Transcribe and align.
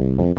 Mm-hmm. 0.00 0.29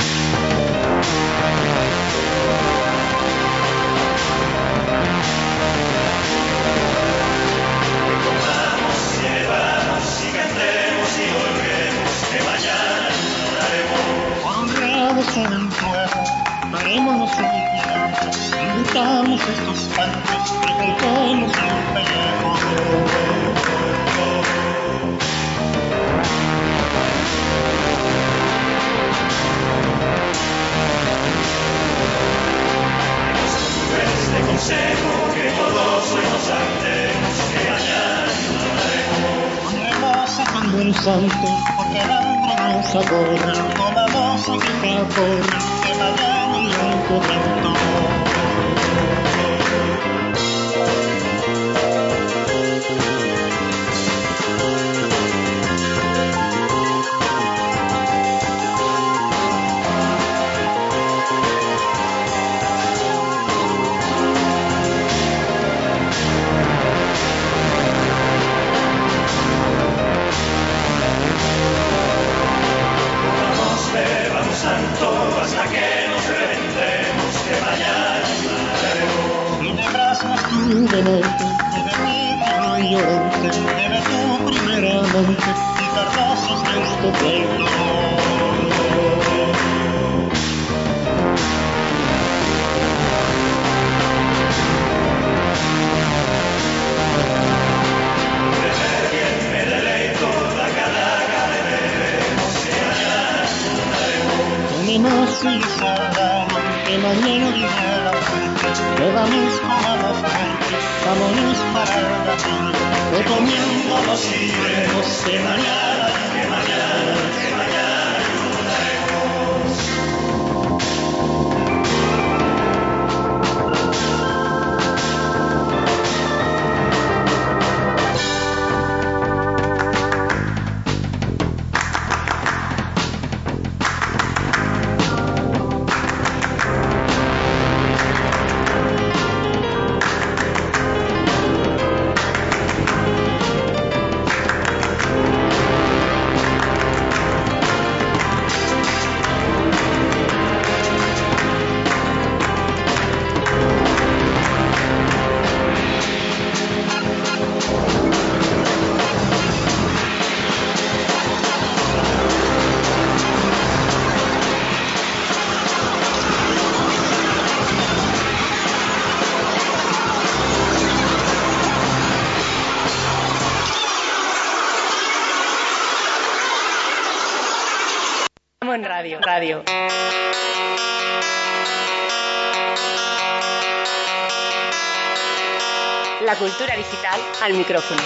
La 186.22 186.36
cultura 186.38 186.76
digital 186.78 187.20
al 187.42 187.54
micrófono. 187.54 188.02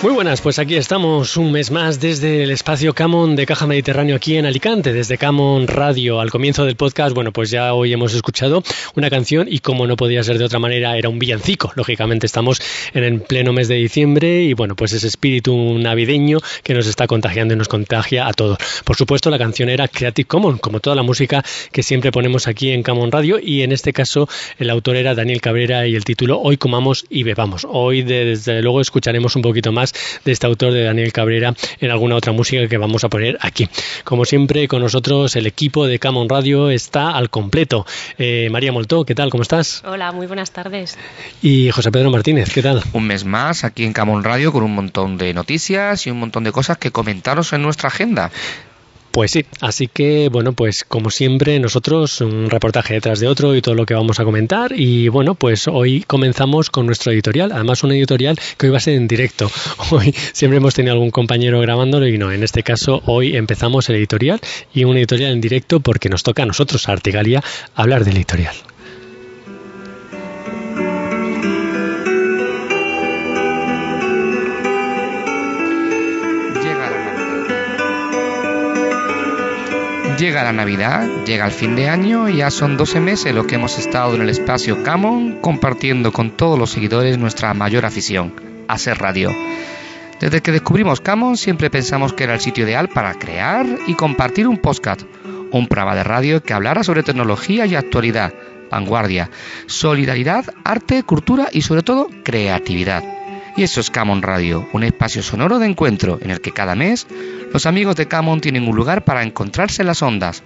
Muy 0.00 0.12
buenas, 0.12 0.40
pues 0.40 0.60
aquí 0.60 0.76
estamos 0.76 1.36
un 1.36 1.50
mes 1.50 1.72
más 1.72 1.98
desde 1.98 2.44
el 2.44 2.52
espacio 2.52 2.94
Camon 2.94 3.34
de 3.34 3.46
Caja 3.46 3.66
Mediterráneo 3.66 4.14
aquí 4.14 4.36
en 4.36 4.46
Alicante, 4.46 4.92
desde 4.92 5.18
Camon 5.18 5.66
Radio. 5.66 6.20
Al 6.20 6.30
comienzo 6.30 6.64
del 6.64 6.76
podcast, 6.76 7.16
bueno, 7.16 7.32
pues 7.32 7.50
ya 7.50 7.74
hoy 7.74 7.92
hemos 7.92 8.14
escuchado 8.14 8.62
una 8.94 9.10
canción 9.10 9.48
y 9.50 9.58
como 9.58 9.88
no 9.88 9.96
podía 9.96 10.22
ser 10.22 10.38
de 10.38 10.44
otra 10.44 10.60
manera, 10.60 10.96
era 10.96 11.08
un 11.08 11.18
villancico. 11.18 11.72
Lógicamente 11.74 12.26
estamos 12.26 12.62
en 12.94 13.02
el 13.02 13.22
pleno 13.22 13.52
mes 13.52 13.66
de 13.66 13.74
diciembre 13.74 14.44
y 14.44 14.52
bueno, 14.52 14.76
pues 14.76 14.92
ese 14.92 15.08
espíritu 15.08 15.56
navideño 15.80 16.38
que 16.62 16.74
nos 16.74 16.86
está 16.86 17.08
contagiando 17.08 17.54
y 17.54 17.56
nos 17.56 17.66
contagia 17.66 18.28
a 18.28 18.32
todos. 18.32 18.58
Por 18.84 18.94
supuesto, 18.94 19.30
la 19.30 19.38
canción 19.38 19.68
era 19.68 19.88
Creative 19.88 20.28
Commons, 20.28 20.60
como 20.60 20.78
toda 20.78 20.94
la 20.94 21.02
música 21.02 21.44
que 21.72 21.82
siempre 21.82 22.12
ponemos 22.12 22.46
aquí 22.46 22.70
en 22.70 22.84
Camon 22.84 23.10
Radio 23.10 23.40
y 23.42 23.62
en 23.62 23.72
este 23.72 23.92
caso 23.92 24.28
el 24.58 24.70
autor 24.70 24.94
era 24.94 25.16
Daniel 25.16 25.40
Cabrera 25.40 25.88
y 25.88 25.96
el 25.96 26.04
título 26.04 26.38
Hoy 26.38 26.56
comamos 26.56 27.04
y 27.10 27.24
bebamos. 27.24 27.66
Hoy 27.68 28.02
desde 28.02 28.62
luego 28.62 28.80
escucharemos 28.80 29.34
un 29.34 29.42
poquito 29.42 29.72
más 29.72 29.87
de 30.24 30.32
este 30.32 30.46
autor 30.46 30.72
de 30.72 30.84
Daniel 30.84 31.12
Cabrera 31.12 31.54
en 31.80 31.90
alguna 31.90 32.16
otra 32.16 32.32
música 32.32 32.66
que 32.68 32.78
vamos 32.78 33.04
a 33.04 33.08
poner 33.08 33.38
aquí. 33.40 33.68
Como 34.04 34.24
siempre, 34.24 34.68
con 34.68 34.82
nosotros 34.82 35.36
el 35.36 35.46
equipo 35.46 35.86
de 35.86 35.98
Camon 35.98 36.28
Radio 36.28 36.70
está 36.70 37.10
al 37.10 37.30
completo. 37.30 37.86
Eh, 38.18 38.48
María 38.50 38.72
Moltó, 38.72 39.04
¿qué 39.04 39.14
tal? 39.14 39.30
¿Cómo 39.30 39.42
estás? 39.42 39.82
Hola, 39.84 40.12
muy 40.12 40.26
buenas 40.26 40.50
tardes. 40.50 40.98
Y 41.42 41.70
José 41.70 41.90
Pedro 41.90 42.10
Martínez, 42.10 42.52
¿qué 42.52 42.62
tal? 42.62 42.82
Un 42.92 43.06
mes 43.06 43.24
más 43.24 43.64
aquí 43.64 43.84
en 43.84 43.92
Camon 43.92 44.24
Radio 44.24 44.52
con 44.52 44.62
un 44.62 44.74
montón 44.74 45.18
de 45.18 45.34
noticias 45.34 46.06
y 46.06 46.10
un 46.10 46.20
montón 46.20 46.44
de 46.44 46.52
cosas 46.52 46.78
que 46.78 46.90
comentaros 46.90 47.52
en 47.52 47.62
nuestra 47.62 47.88
agenda. 47.88 48.30
Pues 49.18 49.32
sí, 49.32 49.44
así 49.60 49.88
que 49.88 50.28
bueno, 50.28 50.52
pues 50.52 50.84
como 50.84 51.10
siempre 51.10 51.58
nosotros 51.58 52.20
un 52.20 52.48
reportaje 52.48 52.94
detrás 52.94 53.18
de 53.18 53.26
otro 53.26 53.56
y 53.56 53.60
todo 53.60 53.74
lo 53.74 53.84
que 53.84 53.94
vamos 53.94 54.20
a 54.20 54.24
comentar 54.24 54.70
y 54.70 55.08
bueno, 55.08 55.34
pues 55.34 55.66
hoy 55.66 56.04
comenzamos 56.06 56.70
con 56.70 56.86
nuestro 56.86 57.10
editorial, 57.10 57.50
además 57.50 57.82
un 57.82 57.90
editorial 57.90 58.38
que 58.56 58.66
hoy 58.66 58.70
va 58.70 58.76
a 58.76 58.80
ser 58.80 58.94
en 58.94 59.08
directo. 59.08 59.50
Hoy 59.90 60.14
siempre 60.32 60.58
hemos 60.58 60.74
tenido 60.74 60.92
algún 60.92 61.10
compañero 61.10 61.60
grabándolo 61.60 62.06
y 62.06 62.16
no, 62.16 62.30
en 62.30 62.44
este 62.44 62.62
caso 62.62 63.02
hoy 63.06 63.34
empezamos 63.34 63.88
el 63.88 63.96
editorial 63.96 64.38
y 64.72 64.84
un 64.84 64.96
editorial 64.96 65.32
en 65.32 65.40
directo 65.40 65.80
porque 65.80 66.08
nos 66.08 66.22
toca 66.22 66.44
a 66.44 66.46
nosotros, 66.46 66.88
a 66.88 66.92
Artigalia, 66.92 67.42
hablar 67.74 68.04
del 68.04 68.18
editorial. 68.18 68.54
Llega 80.18 80.42
la 80.42 80.52
Navidad, 80.52 81.08
llega 81.26 81.46
el 81.46 81.52
fin 81.52 81.76
de 81.76 81.88
año 81.88 82.28
y 82.28 82.38
ya 82.38 82.50
son 82.50 82.76
12 82.76 82.98
meses 82.98 83.32
los 83.32 83.46
que 83.46 83.54
hemos 83.54 83.78
estado 83.78 84.16
en 84.16 84.22
el 84.22 84.30
espacio 84.30 84.82
Camon 84.82 85.38
compartiendo 85.40 86.12
con 86.12 86.32
todos 86.32 86.58
los 86.58 86.70
seguidores 86.70 87.18
nuestra 87.18 87.54
mayor 87.54 87.86
afición, 87.86 88.34
hacer 88.66 88.98
radio. 88.98 89.32
Desde 90.18 90.40
que 90.42 90.50
descubrimos 90.50 91.00
Camon 91.00 91.36
siempre 91.36 91.70
pensamos 91.70 92.14
que 92.14 92.24
era 92.24 92.34
el 92.34 92.40
sitio 92.40 92.64
ideal 92.64 92.88
para 92.88 93.14
crear 93.14 93.64
y 93.86 93.94
compartir 93.94 94.48
un 94.48 94.58
podcast, 94.58 95.02
un 95.52 95.68
programa 95.68 95.94
de 95.94 96.02
radio 96.02 96.42
que 96.42 96.52
hablara 96.52 96.82
sobre 96.82 97.04
tecnología 97.04 97.64
y 97.66 97.76
actualidad, 97.76 98.34
vanguardia, 98.72 99.30
solidaridad, 99.66 100.46
arte, 100.64 101.04
cultura 101.04 101.46
y 101.52 101.62
sobre 101.62 101.84
todo 101.84 102.10
creatividad. 102.24 103.17
Y 103.58 103.64
eso 103.64 103.80
es 103.80 103.90
Camon 103.90 104.22
Radio, 104.22 104.68
un 104.72 104.84
espacio 104.84 105.20
sonoro 105.20 105.58
de 105.58 105.66
encuentro 105.66 106.20
en 106.22 106.30
el 106.30 106.40
que 106.40 106.52
cada 106.52 106.76
mes 106.76 107.08
los 107.52 107.66
amigos 107.66 107.96
de 107.96 108.06
Camon 108.06 108.40
tienen 108.40 108.68
un 108.68 108.76
lugar 108.76 109.04
para 109.04 109.24
encontrarse 109.24 109.82
en 109.82 109.88
las 109.88 110.00
ondas. 110.00 110.44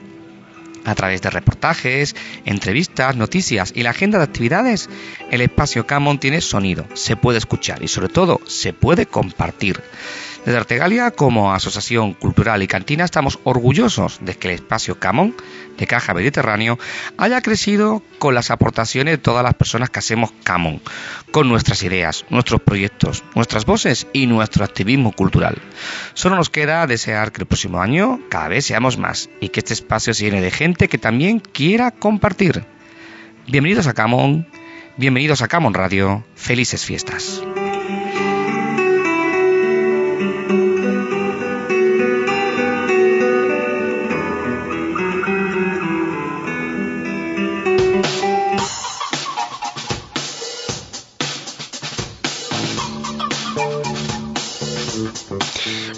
A 0.87 0.94
través 0.94 1.20
de 1.20 1.29
reportajes, 1.29 2.17
entrevistas, 2.47 3.14
noticias 3.14 3.75
y 3.76 3.82
la 3.82 3.91
agenda 3.91 4.17
de 4.17 4.25
actividades, 4.25 4.88
el 5.31 5.43
espacio 5.43 5.87
Camon 5.87 6.20
tiene 6.20 6.41
sonido, 6.41 6.87
se 6.94 7.17
puede 7.17 7.37
escuchar 7.37 7.82
y 7.82 7.88
sobre 7.88 8.09
todo 8.09 8.41
se 8.47 8.73
puede 8.73 9.05
compartir. 9.05 9.82
Desde 10.44 10.59
Artegalia, 10.59 11.12
como 11.12 11.53
Asociación 11.53 12.15
Cultural 12.15 12.65
y 12.65 12.67
Cantina, 12.67 13.05
estamos 13.05 13.39
orgullosos 13.44 14.19
de 14.23 14.35
que 14.35 14.49
el 14.49 14.55
espacio 14.55 14.99
Camon 14.99 15.37
de 15.79 15.87
Caja 15.87 16.15
Mediterráneo 16.15 16.81
haya 17.17 17.41
crecido 17.43 18.03
con 18.19 18.35
las 18.35 18.50
aportaciones 18.50 19.12
de 19.12 19.19
todas 19.19 19.44
las 19.44 19.55
personas 19.55 19.91
que 19.91 20.00
hacemos 20.00 20.33
Camon, 20.43 20.83
con 21.31 21.49
nuestras 21.49 21.85
ideas, 21.85 22.25
nuestros 22.29 22.61
proyectos, 22.61 23.23
nuestras 23.37 23.67
voces 23.67 24.09
y 24.12 24.27
nuestro 24.27 24.65
activismo 24.65 25.12
cultural. 25.12 25.62
Solo 26.15 26.35
nos 26.35 26.50
queda 26.50 26.89
desear 26.89 27.31
que 27.31 27.43
el 27.43 27.47
próximo 27.47 27.81
año 27.81 28.19
cada 28.29 28.49
vez 28.49 28.67
seamos 28.67 28.99
más 28.99 29.31
y 29.41 29.50
que 29.50 29.61
este 29.61 29.75
espacio 29.75 30.12
se 30.12 30.25
llene 30.25 30.41
de 30.41 30.50
gente 30.50 30.89
que 30.89 30.99
también 30.99 31.39
quiera 31.39 31.93
compartir. 31.93 32.65
Bienvenidos 33.47 33.87
a 33.87 33.94
Camon, 33.94 34.49
bienvenidos 34.97 35.41
a 35.41 35.47
Camon 35.47 35.73
Radio, 35.73 36.25
felices 36.35 36.85
fiestas. 36.85 37.41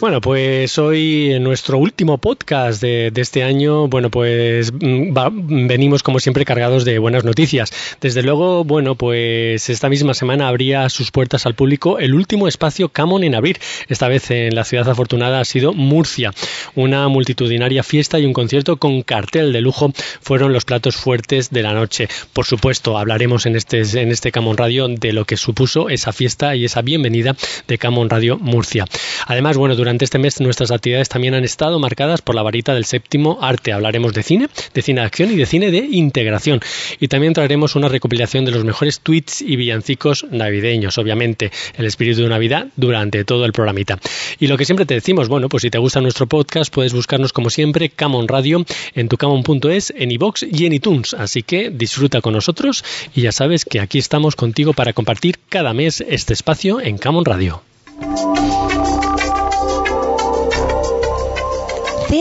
Bueno, 0.04 0.20
pues 0.20 0.76
hoy 0.76 1.32
en 1.32 1.42
nuestro 1.42 1.78
último 1.78 2.18
podcast 2.18 2.82
de, 2.82 3.10
este 3.16 3.42
año, 3.42 3.88
bueno, 3.88 4.10
pues 4.10 4.70
mm, 4.70 5.66
venimos 5.66 6.02
como 6.02 6.20
siempre 6.20 6.44
cargados 6.44 6.84
de 6.84 6.98
buenas 6.98 7.24
noticias. 7.24 7.72
Desde 8.02 8.22
luego, 8.22 8.64
bueno, 8.64 8.96
pues 8.96 9.70
esta 9.70 9.88
misma 9.88 10.12
semana 10.12 10.48
abría 10.48 10.90
sus 10.90 11.10
puertas 11.10 11.46
al 11.46 11.54
público 11.54 11.98
el 11.98 12.12
último 12.12 12.48
espacio 12.48 12.90
Camon 12.90 13.24
en 13.24 13.34
abrir. 13.34 13.58
Esta 13.88 14.08
vez 14.08 14.30
en 14.30 14.54
la 14.54 14.64
ciudad 14.64 14.86
afortunada 14.90 15.40
ha 15.40 15.44
sido 15.46 15.72
Murcia. 15.72 16.32
Una 16.74 17.08
multitudinaria 17.08 17.82
fiesta 17.82 18.18
y 18.18 18.26
un 18.26 18.34
concierto 18.34 18.76
con 18.76 19.00
cartel 19.00 19.54
de 19.54 19.62
lujo 19.62 19.90
fueron 20.20 20.52
los 20.52 20.66
platos 20.66 20.96
fuertes 20.96 21.48
de 21.48 21.62
la 21.62 21.72
noche. 21.72 22.10
Por 22.34 22.44
supuesto, 22.44 22.98
hablaremos 22.98 23.46
en 23.46 23.56
este, 23.56 23.80
en 23.80 24.10
este 24.10 24.32
Camon 24.32 24.58
Radio 24.58 24.86
de 24.86 25.14
lo 25.14 25.24
que 25.24 25.38
supuso 25.38 25.88
esa 25.88 26.12
fiesta 26.12 26.54
y 26.54 26.66
esa 26.66 26.82
bienvenida 26.82 27.34
de 27.66 27.78
Camon 27.78 28.10
Radio 28.10 28.36
Murcia. 28.36 28.84
Además, 29.26 29.56
bueno, 29.56 29.74
durante 29.74 29.93
durante 29.94 30.06
este 30.06 30.18
mes 30.18 30.40
nuestras 30.40 30.72
actividades 30.72 31.08
también 31.08 31.34
han 31.34 31.44
estado 31.44 31.78
marcadas 31.78 32.20
por 32.20 32.34
la 32.34 32.42
varita 32.42 32.74
del 32.74 32.84
séptimo 32.84 33.38
arte. 33.40 33.72
Hablaremos 33.72 34.12
de 34.12 34.24
cine, 34.24 34.48
de 34.74 34.82
cine 34.82 35.02
de 35.02 35.06
acción 35.06 35.30
y 35.30 35.36
de 35.36 35.46
cine 35.46 35.70
de 35.70 35.86
integración. 35.88 36.58
Y 36.98 37.06
también 37.06 37.32
traeremos 37.32 37.76
una 37.76 37.88
recopilación 37.88 38.44
de 38.44 38.50
los 38.50 38.64
mejores 38.64 38.98
tweets 38.98 39.40
y 39.40 39.54
villancicos 39.54 40.26
navideños, 40.32 40.98
obviamente, 40.98 41.52
el 41.76 41.86
espíritu 41.86 42.22
de 42.22 42.28
Navidad 42.28 42.66
durante 42.74 43.24
todo 43.24 43.44
el 43.44 43.52
programita. 43.52 44.00
Y 44.40 44.48
lo 44.48 44.58
que 44.58 44.64
siempre 44.64 44.84
te 44.84 44.94
decimos, 44.94 45.28
bueno, 45.28 45.48
pues 45.48 45.62
si 45.62 45.70
te 45.70 45.78
gusta 45.78 46.00
nuestro 46.00 46.26
podcast, 46.26 46.74
puedes 46.74 46.92
buscarnos 46.92 47.32
como 47.32 47.48
siempre, 47.48 47.88
Camon 47.88 48.26
Radio, 48.26 48.66
en 48.96 49.08
tucamon.es, 49.08 49.94
en 49.96 50.10
iBox 50.10 50.42
y 50.42 50.66
en 50.66 50.72
iTunes. 50.72 51.14
Así 51.14 51.44
que 51.44 51.70
disfruta 51.70 52.20
con 52.20 52.32
nosotros 52.32 52.84
y 53.14 53.20
ya 53.20 53.30
sabes 53.30 53.64
que 53.64 53.78
aquí 53.78 54.00
estamos 54.00 54.34
contigo 54.34 54.72
para 54.72 54.92
compartir 54.92 55.38
cada 55.48 55.72
mes 55.72 56.00
este 56.00 56.32
espacio 56.32 56.80
en 56.80 56.98
Camon 56.98 57.24
Radio. 57.24 57.62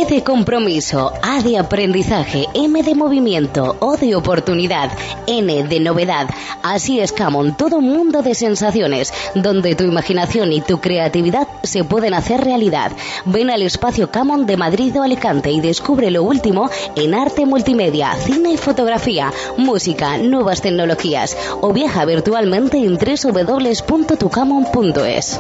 De 0.10 0.24
compromiso, 0.24 1.14
A 1.22 1.42
de 1.42 1.58
aprendizaje, 1.58 2.48
M 2.54 2.84
de 2.84 2.94
movimiento, 2.94 3.78
O 3.80 3.96
de 3.96 4.16
oportunidad, 4.16 4.92
N 5.28 5.64
de 5.64 5.80
novedad. 5.80 6.28
Así 6.62 7.00
es 7.00 7.14
Camon, 7.14 7.56
todo 7.56 7.80
mundo 7.80 8.22
de 8.22 8.36
sensaciones, 8.36 9.14
donde 9.34 9.76
tu 9.76 9.86
imaginación 9.86 10.52
y 10.52 10.60
tu 10.62 10.82
creatividad 10.82 11.48
se 11.64 11.86
pueden 11.86 12.14
hacer 12.14 12.44
realidad. 12.44 12.92
Ven 13.26 13.50
al 13.50 13.62
espacio 13.62 14.12
Camon 14.12 14.46
de 14.46 14.58
Madrid 14.58 14.94
o 15.00 15.04
Alicante 15.04 15.52
y 15.52 15.62
descubre 15.62 16.12
lo 16.12 16.24
último 16.24 16.70
en 16.96 17.16
arte 17.16 17.46
multimedia, 17.46 18.14
cine 18.16 18.52
y 18.52 18.58
fotografía, 18.58 19.32
música, 19.58 20.18
nuevas 20.18 20.62
tecnologías 20.62 21.38
o 21.62 21.72
viaja 21.72 22.04
virtualmente 22.06 22.78
en 22.78 22.98
www.tucamon.es. 22.98 25.40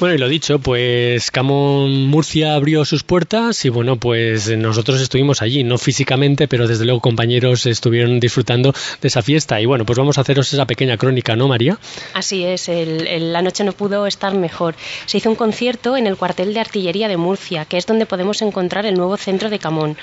Bueno, 0.00 0.14
y 0.14 0.18
lo 0.18 0.28
dicho, 0.28 0.60
pues 0.60 1.32
Camon 1.32 2.06
Murcia 2.06 2.54
abrió 2.54 2.84
sus 2.84 3.02
puertas 3.02 3.64
y 3.64 3.68
bueno, 3.68 3.96
pues 3.96 4.48
nosotros 4.56 5.00
estuvimos 5.00 5.42
allí, 5.42 5.64
no 5.64 5.76
físicamente, 5.76 6.46
pero 6.46 6.68
desde 6.68 6.84
luego 6.84 7.00
compañeros 7.00 7.66
estuvieron 7.66 8.20
disfrutando 8.20 8.72
de 9.00 9.08
esa 9.08 9.22
fiesta. 9.22 9.60
Y 9.60 9.66
bueno, 9.66 9.84
pues 9.84 9.98
vamos 9.98 10.16
a 10.16 10.20
haceros 10.20 10.52
esa 10.52 10.66
pequeña 10.66 10.96
crónica, 10.96 11.34
¿no, 11.34 11.48
María? 11.48 11.80
Así 12.14 12.44
es, 12.44 12.68
la 12.68 13.42
noche 13.42 13.64
no 13.64 13.72
pudo 13.72 14.06
estar 14.06 14.36
mejor. 14.36 14.76
Se 15.06 15.18
hizo 15.18 15.30
un 15.30 15.36
concierto 15.36 15.96
en 15.96 16.06
el 16.06 16.16
cuartel 16.16 16.54
de 16.54 16.60
artillería 16.60 17.08
de 17.08 17.16
Murcia, 17.16 17.64
que 17.64 17.76
es 17.76 17.86
donde 17.86 18.06
podemos 18.06 18.40
encontrar 18.40 18.86
el 18.86 18.94
nuevo 18.94 19.16
centro 19.16 19.50
de 19.50 19.58
Camón. 19.58 19.96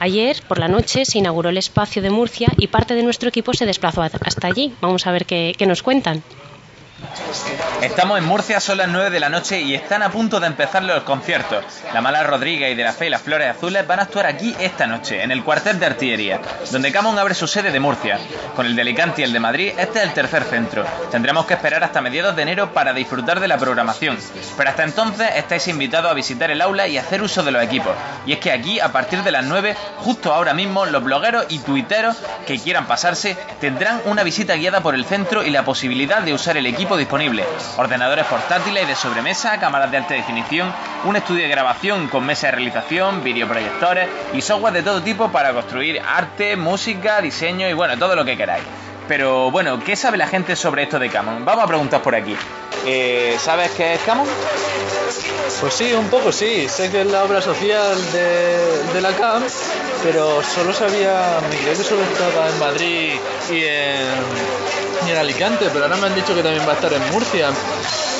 Ayer 0.00 0.36
por 0.48 0.58
la 0.58 0.66
noche 0.66 1.04
se 1.04 1.18
inauguró 1.18 1.50
el 1.50 1.58
espacio 1.58 2.02
de 2.02 2.10
Murcia 2.10 2.48
y 2.56 2.66
parte 2.66 2.94
de 2.94 3.04
nuestro 3.04 3.28
equipo 3.28 3.54
se 3.54 3.66
desplazó 3.66 4.02
hasta 4.02 4.48
allí. 4.48 4.72
Vamos 4.80 5.06
a 5.06 5.12
ver 5.12 5.26
qué 5.26 5.64
nos 5.64 5.84
cuentan. 5.84 6.24
Estamos 7.82 8.18
en 8.18 8.24
Murcia, 8.24 8.58
son 8.58 8.78
las 8.78 8.88
9 8.88 9.10
de 9.10 9.20
la 9.20 9.28
noche 9.28 9.60
y 9.60 9.74
están 9.74 10.02
a 10.02 10.10
punto 10.10 10.40
de 10.40 10.46
empezar 10.46 10.82
los 10.82 11.02
conciertos. 11.02 11.62
La 11.92 12.00
Mala 12.00 12.22
Rodríguez 12.22 12.72
y 12.72 12.74
de 12.74 12.84
la 12.84 12.92
Fe 12.92 13.08
y 13.08 13.10
las 13.10 13.20
Flores 13.20 13.54
Azules 13.54 13.86
van 13.86 13.98
a 13.98 14.04
actuar 14.04 14.26
aquí 14.26 14.56
esta 14.58 14.86
noche, 14.86 15.22
en 15.22 15.30
el 15.30 15.44
cuartel 15.44 15.78
de 15.78 15.86
artillería, 15.86 16.40
donde 16.70 16.90
Camon 16.90 17.18
abre 17.18 17.34
su 17.34 17.46
sede 17.46 17.70
de 17.70 17.80
Murcia. 17.80 18.18
Con 18.56 18.64
el 18.64 18.74
de 18.74 18.82
Alicante 18.82 19.20
y 19.20 19.24
el 19.24 19.34
de 19.34 19.40
Madrid, 19.40 19.72
este 19.76 19.98
es 19.98 20.04
el 20.06 20.14
tercer 20.14 20.44
centro. 20.44 20.86
Tendremos 21.10 21.44
que 21.44 21.54
esperar 21.54 21.84
hasta 21.84 22.00
mediados 22.00 22.34
de 22.34 22.42
enero 22.42 22.72
para 22.72 22.94
disfrutar 22.94 23.40
de 23.40 23.48
la 23.48 23.58
programación. 23.58 24.16
Pero 24.56 24.70
hasta 24.70 24.84
entonces 24.84 25.28
estáis 25.36 25.68
invitados 25.68 26.10
a 26.10 26.14
visitar 26.14 26.50
el 26.50 26.62
aula 26.62 26.88
y 26.88 26.96
hacer 26.96 27.22
uso 27.22 27.42
de 27.42 27.50
los 27.50 27.62
equipos. 27.62 27.92
Y 28.24 28.32
es 28.32 28.38
que 28.38 28.52
aquí, 28.52 28.80
a 28.80 28.90
partir 28.90 29.22
de 29.22 29.32
las 29.32 29.44
9, 29.44 29.76
justo 29.98 30.32
ahora 30.32 30.54
mismo, 30.54 30.86
los 30.86 31.04
blogueros 31.04 31.44
y 31.50 31.58
tuiteros 31.58 32.16
que 32.46 32.58
quieran 32.58 32.86
pasarse 32.86 33.36
tendrán 33.60 34.00
una 34.06 34.22
visita 34.22 34.54
guiada 34.54 34.80
por 34.80 34.94
el 34.94 35.04
centro 35.04 35.44
y 35.44 35.50
la 35.50 35.64
posibilidad 35.64 36.22
de 36.22 36.32
usar 36.32 36.56
el 36.56 36.64
equipo 36.64 36.96
disponible, 36.96 37.17
ordenadores 37.76 38.26
portátiles 38.26 38.84
y 38.84 38.86
de 38.86 38.94
sobremesa, 38.94 39.58
cámaras 39.58 39.90
de 39.90 39.96
alta 39.96 40.14
definición, 40.14 40.72
un 41.04 41.16
estudio 41.16 41.42
de 41.42 41.48
grabación 41.48 42.06
con 42.06 42.24
mesa 42.24 42.46
de 42.46 42.52
realización, 42.52 43.24
videoproyectores 43.24 44.08
y 44.34 44.40
software 44.40 44.74
de 44.74 44.82
todo 44.84 45.02
tipo 45.02 45.28
para 45.32 45.52
construir 45.52 46.00
arte, 46.00 46.56
música, 46.56 47.20
diseño 47.20 47.68
y 47.68 47.72
bueno, 47.72 47.98
todo 47.98 48.14
lo 48.14 48.24
que 48.24 48.36
queráis. 48.36 48.62
Pero 49.08 49.50
bueno, 49.50 49.82
¿qué 49.84 49.96
sabe 49.96 50.16
la 50.16 50.28
gente 50.28 50.54
sobre 50.54 50.84
esto 50.84 51.00
de 51.00 51.08
Camon? 51.08 51.44
Vamos 51.44 51.64
a 51.64 51.66
preguntar 51.66 52.02
por 52.02 52.14
aquí. 52.14 52.36
Eh, 52.86 53.36
¿Sabes 53.40 53.72
qué 53.72 53.94
es 53.94 54.00
Camon? 54.02 54.28
Pues 55.60 55.74
sí, 55.74 55.92
un 55.92 56.08
poco 56.08 56.30
sí. 56.30 56.68
Sé 56.68 56.90
que 56.90 57.00
es 57.00 57.06
la 57.10 57.24
obra 57.24 57.40
social 57.40 57.96
de, 58.12 59.00
la 59.00 59.10
CAM, 59.12 59.42
pero 60.04 60.40
solo 60.42 60.72
sabía, 60.72 61.40
creo 61.62 61.76
que 61.76 61.82
solo 61.82 62.02
estaba 62.02 62.48
en 62.48 62.58
Madrid 62.60 63.12
y 63.50 63.64
en, 63.64 64.67
y 65.06 65.10
en 65.10 65.16
Alicante, 65.16 65.68
pero 65.72 65.84
ahora 65.84 65.96
me 65.96 66.06
han 66.06 66.14
dicho 66.14 66.34
que 66.34 66.42
también 66.42 66.66
va 66.66 66.72
a 66.72 66.74
estar 66.74 66.92
en 66.92 67.02
Murcia. 67.12 67.50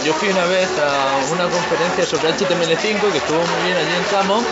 Yo 0.05 0.15
fui 0.15 0.29
una 0.29 0.45
vez 0.47 0.69
a 0.79 1.33
una 1.33 1.45
conferencia 1.49 2.07
sobre 2.07 2.33
HTML5 2.33 3.13
que 3.13 3.19
estuvo 3.19 3.39
muy 3.39 3.63
bien 3.65 3.77
allí 3.77 3.95
en 3.97 4.05
Camon 4.11 4.45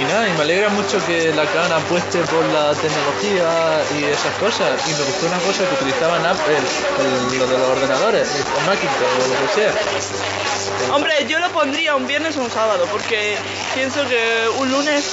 y 0.00 0.04
nada, 0.04 0.28
y 0.28 0.32
me 0.32 0.42
alegra 0.42 0.68
mucho 0.70 1.04
que 1.06 1.32
la 1.34 1.44
CAN 1.46 1.72
apueste 1.72 2.20
por 2.20 2.44
la 2.46 2.72
tecnología 2.74 3.82
y 3.98 4.04
esas 4.04 4.32
cosas. 4.38 4.80
Y 4.88 4.90
me 4.94 5.04
gustó 5.04 5.26
una 5.26 5.38
cosa 5.38 5.68
que 5.68 5.74
utilizaban 5.74 6.24
Apple, 6.24 6.60
lo 7.38 7.46
de 7.46 7.58
los 7.58 7.68
ordenadores, 7.68 8.28
el 8.36 8.66
Macintosh 8.66 9.18
o 9.20 9.28
lo 9.28 9.46
que 9.46 9.54
sea. 9.54 10.94
Hombre, 10.94 11.26
yo 11.28 11.38
lo 11.40 11.50
pondría 11.50 11.96
un 11.96 12.06
viernes 12.06 12.36
o 12.36 12.40
un 12.40 12.50
sábado, 12.50 12.86
porque 12.90 13.36
pienso 13.74 14.06
que 14.08 14.48
un 14.58 14.70
lunes 14.70 15.04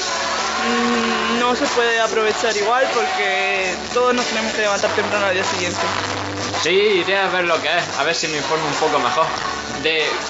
mm, 0.68 1.40
no 1.40 1.56
se 1.56 1.66
puede 1.68 2.00
aprovechar 2.00 2.56
igual 2.56 2.86
porque 2.94 3.74
todos 3.94 4.14
nos 4.14 4.26
tenemos 4.26 4.54
que 4.54 4.62
levantar 4.62 4.92
temprano 4.92 5.26
al 5.26 5.34
día 5.34 5.44
siguiente. 5.44 5.80
Sí, 6.64 6.70
iré 6.70 7.18
a 7.18 7.28
ver 7.30 7.46
lo 7.46 7.62
que 7.62 7.68
es, 7.68 7.84
a 7.98 8.04
ver 8.04 8.16
si 8.16 8.28
me 8.28 8.38
informo 8.38 8.68
un 8.68 8.74
poco 8.76 9.00
mejor. 9.00 9.26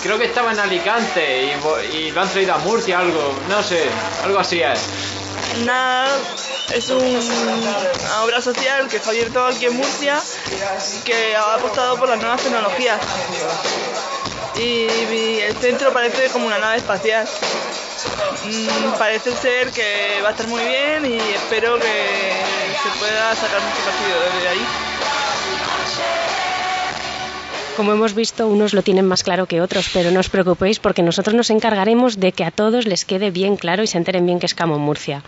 Creo 0.04 0.18
que 0.18 0.26
estaba 0.26 0.52
en 0.52 0.60
Alicante 0.60 1.44
y, 1.44 1.96
y 1.96 2.12
lo 2.12 2.22
han 2.22 2.30
traído 2.30 2.54
a 2.54 2.58
Murcia, 2.60 3.00
algo, 3.00 3.34
no 3.50 3.64
sé, 3.64 3.84
algo 4.24 4.40
así 4.40 4.62
es. 4.62 4.80
Nada, 5.66 6.08
es 6.74 6.90
una 6.90 8.24
obra 8.24 8.42
social 8.42 8.88
que 8.88 8.98
está 8.98 9.10
abierto 9.10 9.44
aquí 9.46 9.66
en 9.66 9.76
Murcia, 9.76 10.20
que 11.04 11.36
ha 11.36 11.56
apostado 11.56 11.98
por 11.98 12.10
las 12.10 12.20
nuevas 12.20 12.42
tecnologías. 12.42 13.00
Y, 14.56 15.40
el 15.40 15.56
centro 15.56 15.92
parece 15.92 16.30
como 16.30 16.46
una 16.48 16.60
nave 16.60 16.78
espacial. 16.78 17.28
mm, 18.46 18.98
parece 18.98 19.36
ser 19.36 19.72
que 19.72 20.22
va 20.24 20.30
a 20.30 20.32
estar 20.32 20.48
muy 20.48 20.64
bien 20.64 21.06
y 21.06 21.18
espero 21.18 21.80
que 21.80 22.34
se 22.84 23.00
pueda 23.00 23.36
sacar 23.36 23.62
mucho 23.62 23.82
partido 23.84 24.20
desde 24.34 24.50
ahí. 24.50 24.89
Como 27.80 27.94
hemos 27.94 28.14
visto, 28.14 28.50
unos 28.50 28.74
lo 28.74 28.84
tienen 28.84 29.06
más 29.06 29.24
claro 29.24 29.46
que 29.46 29.62
otros, 29.62 29.90
pero 29.94 30.12
no 30.12 30.20
os 30.20 30.28
preocupéis 30.28 30.80
porque 30.80 31.02
nosotros 31.02 31.34
nos 31.34 31.50
encargaremos 31.50 32.20
de 32.20 32.34
que 32.34 32.44
a 32.44 32.52
todos 32.52 32.86
les 32.86 33.06
quede 33.06 33.32
bien 33.32 33.56
claro 33.56 33.84
y 33.84 33.88
se 33.88 33.98
enteren 33.98 34.26
bien 34.26 34.38
que 34.38 34.48
es 34.48 34.54
Camon 34.54 34.82
Murcia. 34.82 35.24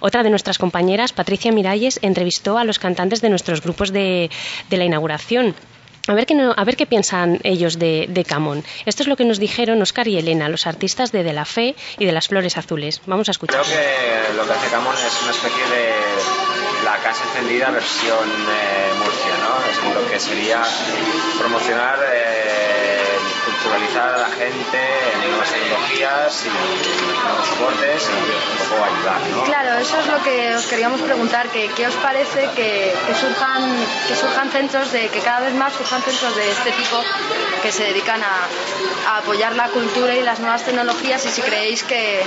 Otra 0.00 0.22
de 0.22 0.30
nuestras 0.30 0.56
compañeras, 0.56 1.12
Patricia 1.12 1.50
Miralles, 1.50 1.98
entrevistó 2.02 2.58
a 2.58 2.64
los 2.64 2.78
cantantes 2.78 3.22
de 3.22 3.28
nuestros 3.28 3.60
grupos 3.60 3.90
de, 3.92 4.30
la 4.70 4.84
inauguración. 4.84 5.56
A 6.06 6.14
ver, 6.14 6.76
qué 6.76 6.86
piensan 6.86 7.40
ellos 7.42 7.76
de, 7.76 8.06
de 8.08 8.22
Camón. 8.22 8.62
Esto 8.84 9.02
es 9.02 9.08
lo 9.08 9.16
que 9.16 9.24
nos 9.24 9.40
dijeron 9.40 9.82
Oscar 9.82 10.06
y 10.06 10.16
Elena, 10.16 10.48
los 10.48 10.68
artistas 10.68 11.10
de 11.10 11.24
De 11.24 11.32
la 11.32 11.44
Fe 11.44 11.74
y 11.98 12.06
de 12.06 12.12
las 12.12 12.28
Flores 12.28 12.56
Azules. 12.56 13.02
Vamos 13.06 13.26
a 13.26 13.32
escuchar. 13.32 13.62
Creo 13.62 13.76
que 13.76 14.36
lo 14.36 14.46
que 14.46 14.52
hace 14.52 14.70
Camón 14.70 14.94
es 14.94 15.22
una 15.24 15.32
especie 15.32 15.64
de 15.74 15.90
la 16.84 16.98
casa 16.98 17.24
encendida 17.24 17.72
versión 17.72 18.28
eh, 18.30 18.92
Murcia, 19.02 19.25
lo 19.96 20.10
que 20.10 20.20
sería 20.20 20.62
promocionar, 21.38 21.98
eh, 22.12 23.18
culturalizar 23.44 24.14
a 24.14 24.18
la 24.18 24.28
gente 24.28 24.78
en 25.14 25.30
nuevas 25.30 25.50
tecnologías 25.50 26.44
y 26.44 26.48
nuevos 27.24 27.46
soportes 27.48 28.08
y 28.10 28.62
un 28.62 28.68
poco 28.68 28.84
ayudar, 28.84 29.20
¿no? 29.30 29.44
Claro, 29.44 29.78
eso 29.78 29.98
es 30.00 30.06
lo 30.06 30.22
que 30.22 30.54
os 30.54 30.66
queríamos 30.66 31.00
preguntar, 31.00 31.48
que 31.48 31.68
qué 31.68 31.86
os 31.86 31.94
parece 31.94 32.50
que, 32.54 32.94
que 33.06 33.14
surjan, 33.14 33.74
que 34.08 34.16
surjan 34.16 34.50
centros 34.50 34.92
de, 34.92 35.08
que 35.08 35.20
cada 35.20 35.40
vez 35.40 35.54
más 35.54 35.72
surjan 35.72 36.02
centros 36.02 36.36
de 36.36 36.50
este 36.50 36.72
tipo 36.72 37.02
que 37.62 37.72
se 37.72 37.84
dedican 37.84 38.20
a, 38.22 39.12
a 39.12 39.18
apoyar 39.18 39.54
la 39.54 39.68
cultura 39.68 40.14
y 40.14 40.22
las 40.22 40.40
nuevas 40.40 40.62
tecnologías 40.62 41.24
y 41.24 41.30
si 41.30 41.40
creéis 41.40 41.82
que, 41.84 42.22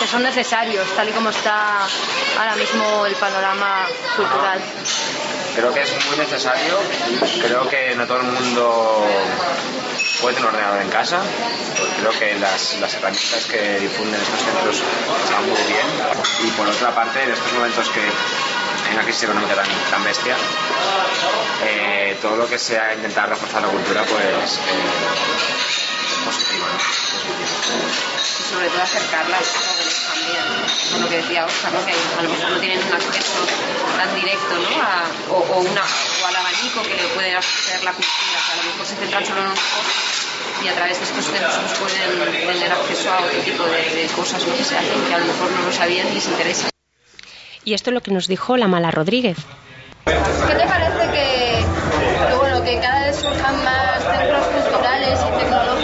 que 0.00 0.06
son 0.06 0.22
necesarios, 0.22 0.86
tal 0.96 1.08
y 1.08 1.12
como 1.12 1.30
está 1.30 1.86
ahora 2.38 2.56
mismo 2.56 3.06
el 3.06 3.14
panorama 3.14 3.86
cultural. 4.16 4.60
Creo 5.60 5.74
que 5.74 5.82
es 5.82 6.06
muy 6.06 6.16
necesario, 6.16 6.78
creo 7.42 7.68
que 7.68 7.94
no 7.94 8.06
todo 8.06 8.16
el 8.16 8.28
mundo 8.28 9.06
puede 10.22 10.34
tener 10.34 10.48
un 10.48 10.54
ordenador 10.54 10.80
en 10.80 10.88
casa, 10.88 11.20
creo 11.98 12.18
que 12.18 12.38
las, 12.38 12.80
las 12.80 12.94
herramientas 12.94 13.44
que 13.44 13.78
difunden 13.78 14.18
estos 14.18 14.40
centros 14.40 14.82
están 15.22 15.46
muy 15.46 15.60
bien. 15.68 15.86
Y 16.46 16.50
por 16.52 16.66
otra 16.66 16.94
parte 16.94 17.22
en 17.24 17.32
estos 17.32 17.52
momentos 17.52 17.90
que 17.90 18.00
hay 18.00 18.94
una 18.94 19.02
crisis 19.02 19.24
económica 19.24 19.54
tan, 19.54 19.66
tan 19.90 20.02
bestia, 20.02 20.34
eh, 21.66 22.16
todo 22.22 22.36
lo 22.36 22.48
que 22.48 22.58
sea 22.58 22.94
intentar 22.94 23.28
reforzar 23.28 23.60
la 23.60 23.68
cultura 23.68 24.02
pues 24.04 24.56
eh, 24.56 25.89
es 26.10 26.24
positivo, 26.24 26.66
¿no? 26.66 26.78
Y 27.40 28.42
sobre 28.50 28.68
todo 28.68 28.82
acercar 28.82 29.28
las 29.28 29.46
jóvenes 29.48 29.96
también, 30.08 30.44
con 30.92 31.00
lo 31.02 31.08
que 31.08 31.16
decía 31.16 31.44
Oscar, 31.44 31.72
¿no? 31.72 31.86
que 31.86 31.92
a 31.92 32.22
lo 32.22 32.28
mejor 32.30 32.50
no 32.50 32.58
tienen 32.60 32.80
un 32.82 32.92
acceso 32.92 33.46
tan 33.96 34.14
directo 34.14 34.54
¿no? 34.58 34.82
a, 34.82 35.06
o, 35.30 35.38
o 35.38 35.58
una, 35.60 35.82
o 35.82 36.26
al 36.26 36.36
abanico 36.36 36.82
que 36.82 36.96
le 36.96 37.08
puede 37.14 37.34
hacer 37.36 37.84
la 37.84 37.92
cultura, 37.92 38.38
que 38.46 38.52
a 38.52 38.56
lo 38.56 38.70
mejor 38.70 38.86
se 38.86 38.96
centran 38.96 39.24
solo 39.24 39.40
en 39.42 39.50
cosas 39.50 40.20
y 40.62 40.68
a 40.68 40.74
través 40.74 40.98
de 40.98 41.04
estos 41.04 41.24
centros 41.24 41.54
pues, 41.80 41.94
pueden 41.94 42.58
tener 42.58 42.72
acceso 42.72 43.12
a 43.12 43.20
otro 43.20 43.40
tipo 43.40 43.64
de, 43.64 43.82
de 43.94 44.06
cosas 44.14 44.46
¿no? 44.46 44.56
que 44.56 44.64
se 44.64 44.76
hacen 44.76 45.04
que 45.08 45.14
a 45.14 45.18
lo 45.18 45.26
mejor 45.26 45.50
no 45.50 45.62
lo 45.62 45.72
sabían 45.72 46.08
y 46.08 46.14
les 46.14 46.26
interesa. 46.26 46.68
Y 47.64 47.74
esto 47.74 47.90
es 47.90 47.94
lo 47.94 48.00
que 48.00 48.10
nos 48.10 48.26
dijo 48.26 48.56
la 48.56 48.68
Mala 48.68 48.90
Rodríguez. 48.90 49.36
¿Qué 50.04 50.54
te 50.54 50.66
parece 50.66 51.10
que, 51.12 51.64
que, 52.28 52.34
bueno, 52.34 52.64
que 52.64 52.78
cada 52.80 53.06
vez 53.06 53.16
surjan 53.16 53.64
más 53.64 53.69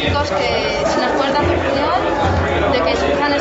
tecnológicos 0.06 0.30
que 0.38 0.84
si 0.86 1.00
nos 1.00 1.12
puedes 1.12 1.34
dar 1.34 1.46
de 2.72 2.82
que 2.82 2.96
surjan 2.96 3.35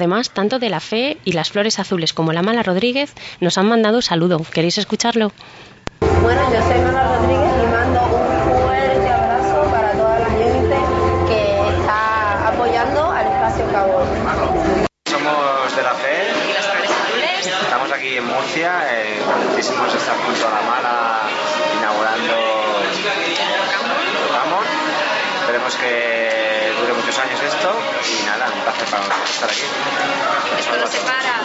Además, 0.00 0.30
tanto 0.30 0.58
de 0.58 0.70
la 0.70 0.80
Fe 0.80 1.18
y 1.26 1.32
las 1.32 1.50
Flores 1.50 1.78
Azules 1.78 2.14
como 2.14 2.32
la 2.32 2.40
Mala 2.40 2.62
Rodríguez 2.62 3.12
nos 3.38 3.58
han 3.58 3.68
mandado 3.68 4.00
saludo. 4.00 4.40
¿Queréis 4.50 4.78
escucharlo? 4.78 5.30
Bueno, 6.22 6.40
yo 6.50 6.62
soy 6.62 6.80
Mara 6.80 7.18
Rodríguez 7.18 7.52
y 7.62 7.66
mando 7.66 8.00
un 8.00 8.62
fuerte 8.62 9.08
abrazo 9.10 9.70
para 9.70 9.92
toda 9.92 10.20
la 10.20 10.30
gente 10.30 10.76
que 11.28 11.76
está 11.76 12.48
apoyando 12.48 13.12
al 13.12 13.26
espacio 13.26 13.70
Cabo. 13.72 14.00
Somos 15.04 15.76
de 15.76 15.82
la 15.82 15.92
fe. 15.92 16.32
Y 16.48 16.52
las 16.54 16.64
flores 16.64 16.90
azules, 16.90 17.46
Estamos 17.60 17.92
aquí 17.92 18.16
en 18.16 18.24
Murcia, 18.24 18.72
eh, 18.96 19.20
contentísimos 19.22 19.92
de 19.92 19.98
estar 19.98 20.16
junto 20.16 20.48
a 20.48 20.50
la 20.50 20.62
Mala 20.62 21.28
inaugurando. 21.78 22.34
Esperemos 25.50 25.74
que 25.78 26.72
dure 26.78 26.92
muchos 26.92 27.18
años 27.18 27.42
esto 27.42 27.76
y 28.06 28.24
nada, 28.24 28.52
un 28.54 28.62
placer 28.62 28.86
para 28.88 29.02
nosotros 29.02 29.30
estar 29.30 29.50
aquí. 29.50 29.62
esto 30.60 30.76
nos 30.78 30.90
separa. 30.90 31.40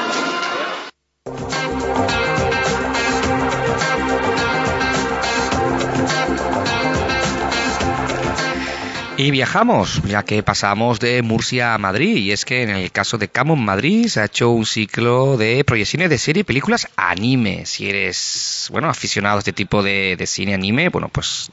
Y 9.17 9.31
viajamos, 9.31 10.03
ya 10.03 10.21
que 10.21 10.43
pasamos 10.43 10.99
de 10.99 11.23
Murcia 11.23 11.73
a 11.73 11.79
Madrid, 11.79 12.17
y 12.17 12.31
es 12.31 12.45
que 12.45 12.61
en 12.61 12.69
el 12.69 12.91
caso 12.91 13.17
de 13.17 13.29
Camon 13.29 13.65
Madrid 13.65 14.07
se 14.07 14.19
ha 14.19 14.25
hecho 14.25 14.51
un 14.51 14.67
ciclo 14.67 15.35
de 15.35 15.63
proyecciones 15.63 16.11
de 16.11 16.19
serie 16.19 16.41
y 16.41 16.43
películas 16.43 16.87
anime. 16.95 17.65
Si 17.65 17.89
eres, 17.89 18.67
bueno, 18.71 18.87
aficionado 18.87 19.37
a 19.37 19.39
este 19.39 19.53
tipo 19.53 19.81
de, 19.81 20.15
de 20.15 20.27
cine 20.27 20.53
anime, 20.53 20.89
bueno, 20.89 21.09
pues 21.09 21.49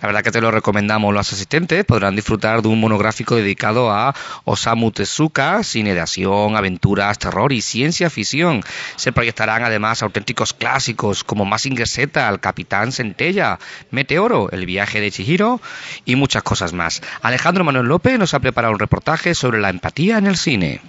la 0.00 0.08
verdad 0.08 0.22
que 0.22 0.30
te 0.30 0.40
lo 0.40 0.50
recomendamos 0.50 1.14
los 1.14 1.32
asistentes. 1.32 1.84
Podrán 1.84 2.16
disfrutar 2.16 2.62
de 2.62 2.68
un 2.68 2.80
monográfico 2.80 3.36
dedicado 3.36 3.90
a 3.90 4.14
Osamu 4.44 4.90
Tezuka, 4.90 5.62
cine 5.62 5.94
de 5.94 6.00
acción, 6.00 6.56
aventuras, 6.56 7.18
terror 7.18 7.52
y 7.52 7.60
ciencia 7.60 8.10
ficción. 8.10 8.62
Se 8.96 9.12
proyectarán 9.12 9.62
además 9.62 10.02
auténticos 10.02 10.52
clásicos 10.52 11.24
como 11.24 11.44
Mazinger 11.44 11.88
Z, 11.88 12.28
El 12.28 12.40
Capitán 12.40 12.92
Centella, 12.92 13.58
Meteoro, 13.90 14.50
El 14.50 14.66
viaje 14.66 15.00
de 15.00 15.10
Chihiro 15.10 15.60
y 16.04 16.16
muchas 16.16 16.42
cosas 16.42 16.72
más. 16.72 17.02
Alejandro 17.22 17.64
Manuel 17.64 17.86
López 17.86 18.18
nos 18.18 18.34
ha 18.34 18.40
preparado 18.40 18.74
un 18.74 18.80
reportaje 18.80 19.34
sobre 19.34 19.60
la 19.60 19.70
empatía 19.70 20.18
en 20.18 20.26
el 20.26 20.36
cine. 20.36 20.80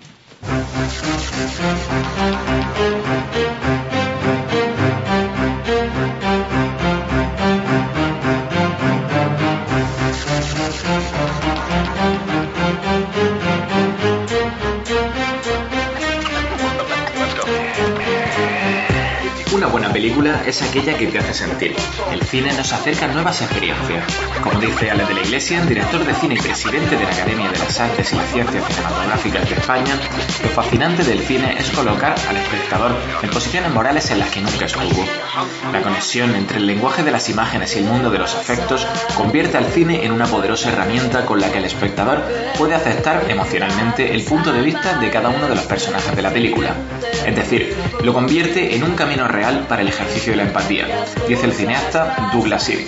Película 20.04 20.44
es 20.46 20.62
aquella 20.62 20.98
que 20.98 21.08
te 21.08 21.18
hace 21.18 21.34
sentir. 21.34 21.74
El 22.12 22.22
cine 22.24 22.52
nos 22.52 22.74
acerca 22.74 23.06
a 23.06 23.08
nuevas 23.08 23.42
experiencias. 23.42 24.04
Como 24.42 24.60
dice 24.60 24.92
Ale 24.92 25.06
de 25.06 25.14
la 25.14 25.22
Iglesia, 25.22 25.64
director 25.66 26.06
de 26.06 26.14
cine 26.16 26.36
y 26.36 26.40
presidente 26.40 26.98
de 26.98 27.06
la 27.06 27.12
Academia 27.12 27.50
de 27.50 27.58
las 27.58 27.80
Artes 27.80 28.12
y 28.12 28.18
las 28.18 28.30
Ciencias 28.30 28.66
Cinematográficas 28.68 29.50
de 29.50 29.56
España, 29.56 29.96
lo 30.44 30.50
fascinante 30.50 31.06
del 31.06 31.20
cine 31.20 31.56
es 31.58 31.70
colocar 31.70 32.16
al 32.28 32.36
espectador 32.36 32.92
en 33.22 33.30
posiciones 33.30 33.72
morales 33.72 34.12
en 34.12 34.20
las 34.20 34.30
que 34.30 34.42
nunca 34.42 34.66
estuvo. 34.66 35.06
La 35.72 35.82
conexión 35.82 36.36
entre 36.36 36.58
el 36.58 36.68
lenguaje 36.68 37.04
de 37.04 37.12
las 37.12 37.30
imágenes 37.30 37.74
y 37.78 37.80
el 37.80 37.86
mundo 37.86 38.10
de 38.10 38.20
los 38.20 38.36
afectos 38.36 38.86
convierte 39.16 39.56
al 39.56 39.68
cine 39.68 40.04
en 40.04 40.12
una 40.12 40.26
poderosa 40.26 40.68
herramienta 40.68 41.26
con 41.26 41.40
la 41.40 41.50
que 41.50 41.60
el 41.60 41.66
espectador 41.66 42.24
puede 42.58 42.76
aceptar 42.76 43.24
emocionalmente 43.30 44.14
el 44.14 44.24
punto 44.24 44.52
de 44.52 44.64
vista 44.64 44.98
de 44.98 45.10
cada 45.10 45.30
uno 45.30 45.48
de 45.48 45.56
los 45.56 45.64
personajes 45.64 46.14
de 46.14 46.22
la 46.22 46.32
película. 46.34 46.76
Es 47.26 47.36
decir, 47.36 47.76
lo 48.04 48.14
convierte 48.14 48.76
en 48.76 48.84
un 48.84 48.96
camino 48.96 49.28
real 49.28 49.66
para 49.68 49.82
el 49.82 49.88
ejercicio 49.88 50.34
de 50.34 50.38
la 50.38 50.44
empatía, 50.44 50.88
dice 51.28 51.46
el 51.46 51.54
cineasta 51.54 52.30
Douglas 52.34 52.64
Sirk. 52.64 52.88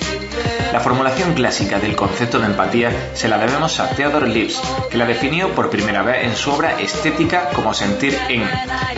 La 0.74 0.82
formulación 0.82 1.34
clásica 1.36 1.80
del 1.80 1.96
concepto 1.96 2.38
de 2.40 2.48
empatía 2.48 2.92
se 3.14 3.30
la 3.30 3.38
debemos 3.38 3.80
a 3.80 3.90
Theodore 3.92 4.28
Lips, 4.28 4.62
que 4.90 4.98
la 4.98 5.06
definió 5.06 5.56
por 5.56 5.70
primera 5.70 6.02
vez 6.02 6.26
en 6.26 6.36
su 6.36 6.52
obra 6.52 6.80
Estética 6.82 7.50
como 7.54 7.74
sentir 7.74 8.18
en, 8.28 8.44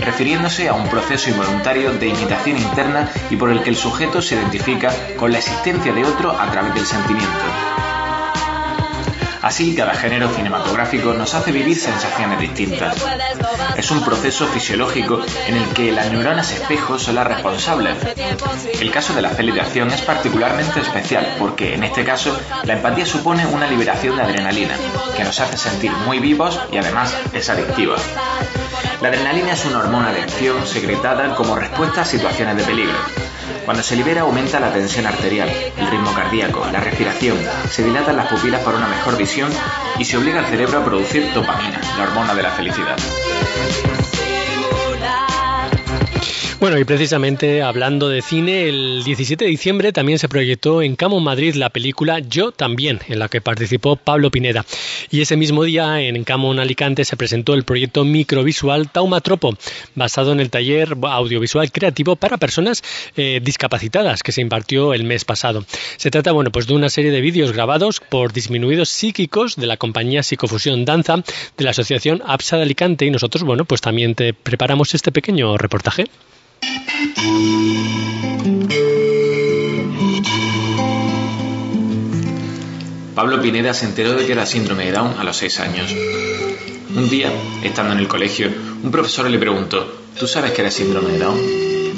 refiriéndose 0.03 0.69
a 0.69 0.73
un 0.73 0.87
proceso 0.87 1.29
involuntario 1.29 1.93
de 1.93 2.07
imitación 2.07 2.57
interna 2.57 3.09
y 3.29 3.35
por 3.35 3.51
el 3.51 3.61
que 3.61 3.69
el 3.69 3.75
sujeto 3.75 4.23
se 4.23 4.35
identifica 4.35 4.91
con 5.17 5.31
la 5.31 5.37
existencia 5.37 5.93
de 5.93 6.03
otro 6.03 6.31
a 6.31 6.49
través 6.51 6.73
del 6.73 6.85
sentimiento. 6.85 7.76
Así, 9.47 9.73
cada 9.73 9.93
género 9.93 10.27
cinematográfico 10.27 11.13
nos 11.13 11.33
hace 11.33 11.53
vivir 11.53 11.79
sensaciones 11.79 12.37
distintas. 12.37 12.97
Es 13.77 13.89
un 13.91 14.03
proceso 14.03 14.45
fisiológico 14.47 15.21
en 15.47 15.55
el 15.55 15.69
que 15.69 15.93
las 15.93 16.11
neuronas 16.11 16.51
espejo 16.51 16.99
son 16.99 17.15
las 17.15 17.27
responsables. 17.27 17.95
El 18.81 18.91
caso 18.91 19.13
de 19.13 19.21
la 19.21 19.29
peli 19.29 19.53
de 19.53 19.61
acción 19.61 19.89
es 19.91 20.01
particularmente 20.01 20.81
especial 20.81 21.37
porque, 21.39 21.75
en 21.75 21.85
este 21.85 22.03
caso, 22.03 22.37
la 22.65 22.73
empatía 22.73 23.05
supone 23.05 23.45
una 23.45 23.67
liberación 23.67 24.17
de 24.17 24.23
adrenalina, 24.23 24.75
que 25.15 25.23
nos 25.23 25.39
hace 25.39 25.55
sentir 25.55 25.93
muy 25.93 26.19
vivos 26.19 26.59
y 26.69 26.79
además 26.79 27.15
es 27.31 27.49
adictiva. 27.49 27.95
La 28.99 29.07
adrenalina 29.07 29.53
es 29.53 29.63
una 29.63 29.79
hormona 29.79 30.11
de 30.11 30.23
acción 30.23 30.67
secretada 30.67 31.33
como 31.35 31.55
respuesta 31.55 32.01
a 32.01 32.05
situaciones 32.05 32.57
de 32.57 32.63
peligro. 32.63 33.26
Cuando 33.67 33.83
se 33.83 33.97
libera 33.97 34.21
aumenta 34.21 34.61
la 34.61 34.71
tensión 34.71 35.05
arterial, 35.05 35.49
el 35.49 35.87
ritmo 35.87 36.13
cardíaco, 36.13 36.65
la 36.71 36.79
respiración, 36.79 37.37
se 37.69 37.83
dilatan 37.83 38.15
las 38.15 38.27
pupilas 38.27 38.61
para 38.61 38.77
una 38.77 38.87
mejor 38.87 39.17
visión 39.17 39.51
y 39.99 40.05
se 40.05 40.15
obliga 40.15 40.39
al 40.39 40.45
cerebro 40.45 40.79
a 40.79 40.85
producir 40.85 41.33
dopamina, 41.33 41.81
la 41.97 42.03
hormona 42.03 42.33
de 42.33 42.43
la 42.43 42.51
felicidad. 42.51 42.95
Bueno, 46.59 46.79
y 46.79 46.85
precisamente 46.85 47.61
hablando 47.61 48.09
de 48.09 48.23
cine, 48.23 48.67
el 48.67 49.03
17 49.03 49.45
de 49.45 49.51
diciembre 49.51 49.93
también 49.93 50.17
se 50.17 50.27
proyectó 50.27 50.81
en 50.81 50.95
Camo 50.95 51.19
Madrid 51.19 51.53
la 51.53 51.69
película 51.69 52.17
Yo 52.17 52.51
también, 52.51 52.99
en 53.09 53.19
la 53.19 53.29
que 53.29 53.41
participó 53.41 53.95
Pablo 53.95 54.31
Pineda. 54.31 54.65
Y 55.11 55.21
ese 55.21 55.37
mismo 55.37 55.65
día 55.65 56.01
en 56.01 56.23
Camo 56.23 56.51
Alicante 56.53 57.05
se 57.05 57.15
presentó 57.15 57.53
el 57.53 57.63
proyecto 57.63 58.03
microvisual 58.05 58.89
Taumatropo, 58.89 59.55
basado 59.93 60.31
en 60.31 60.39
el 60.39 60.49
taller 60.49 60.97
audiovisual 60.99 61.71
creativo 61.71 62.15
para 62.15 62.37
personas 62.37 62.81
eh, 63.15 63.39
discapacitadas 63.43 64.23
que 64.23 64.31
se 64.31 64.41
impartió 64.41 64.95
el 64.95 65.03
mes 65.03 65.25
pasado. 65.25 65.63
Se 65.97 66.09
trata, 66.09 66.31
bueno, 66.31 66.51
pues 66.51 66.65
de 66.65 66.73
una 66.73 66.89
serie 66.89 67.11
de 67.11 67.21
vídeos 67.21 67.51
grabados 67.51 67.99
por 67.99 68.33
disminuidos 68.33 68.89
psíquicos 68.89 69.57
de 69.57 69.67
la 69.67 69.77
compañía 69.77 70.23
Psicofusión 70.23 70.85
Danza 70.85 71.17
de 71.55 71.63
la 71.63 71.69
asociación 71.69 72.23
APSA 72.25 72.57
de 72.57 72.63
Alicante 72.63 73.05
y 73.05 73.11
nosotros, 73.11 73.43
bueno, 73.43 73.63
pues 73.65 73.81
también 73.81 74.15
te 74.15 74.33
preparamos 74.33 74.95
este 74.95 75.11
pequeño 75.11 75.55
reportaje. 75.59 76.05
Pablo 83.13 83.41
Pineda 83.41 83.73
se 83.73 83.85
enteró 83.85 84.13
de 84.13 84.25
que 84.25 84.31
era 84.31 84.45
síndrome 84.45 84.85
de 84.85 84.93
Down 84.93 85.15
a 85.19 85.23
los 85.23 85.37
6 85.37 85.59
años. 85.59 85.91
Un 86.95 87.09
día, 87.09 87.31
estando 87.63 87.93
en 87.93 87.99
el 87.99 88.07
colegio, 88.07 88.49
un 88.83 88.89
profesor 88.89 89.29
le 89.29 89.37
preguntó, 89.37 89.91
¿tú 90.19 90.27
sabes 90.27 90.51
que 90.51 90.61
eres 90.61 90.73
síndrome 90.73 91.11
de 91.11 91.19
Down? 91.19 91.37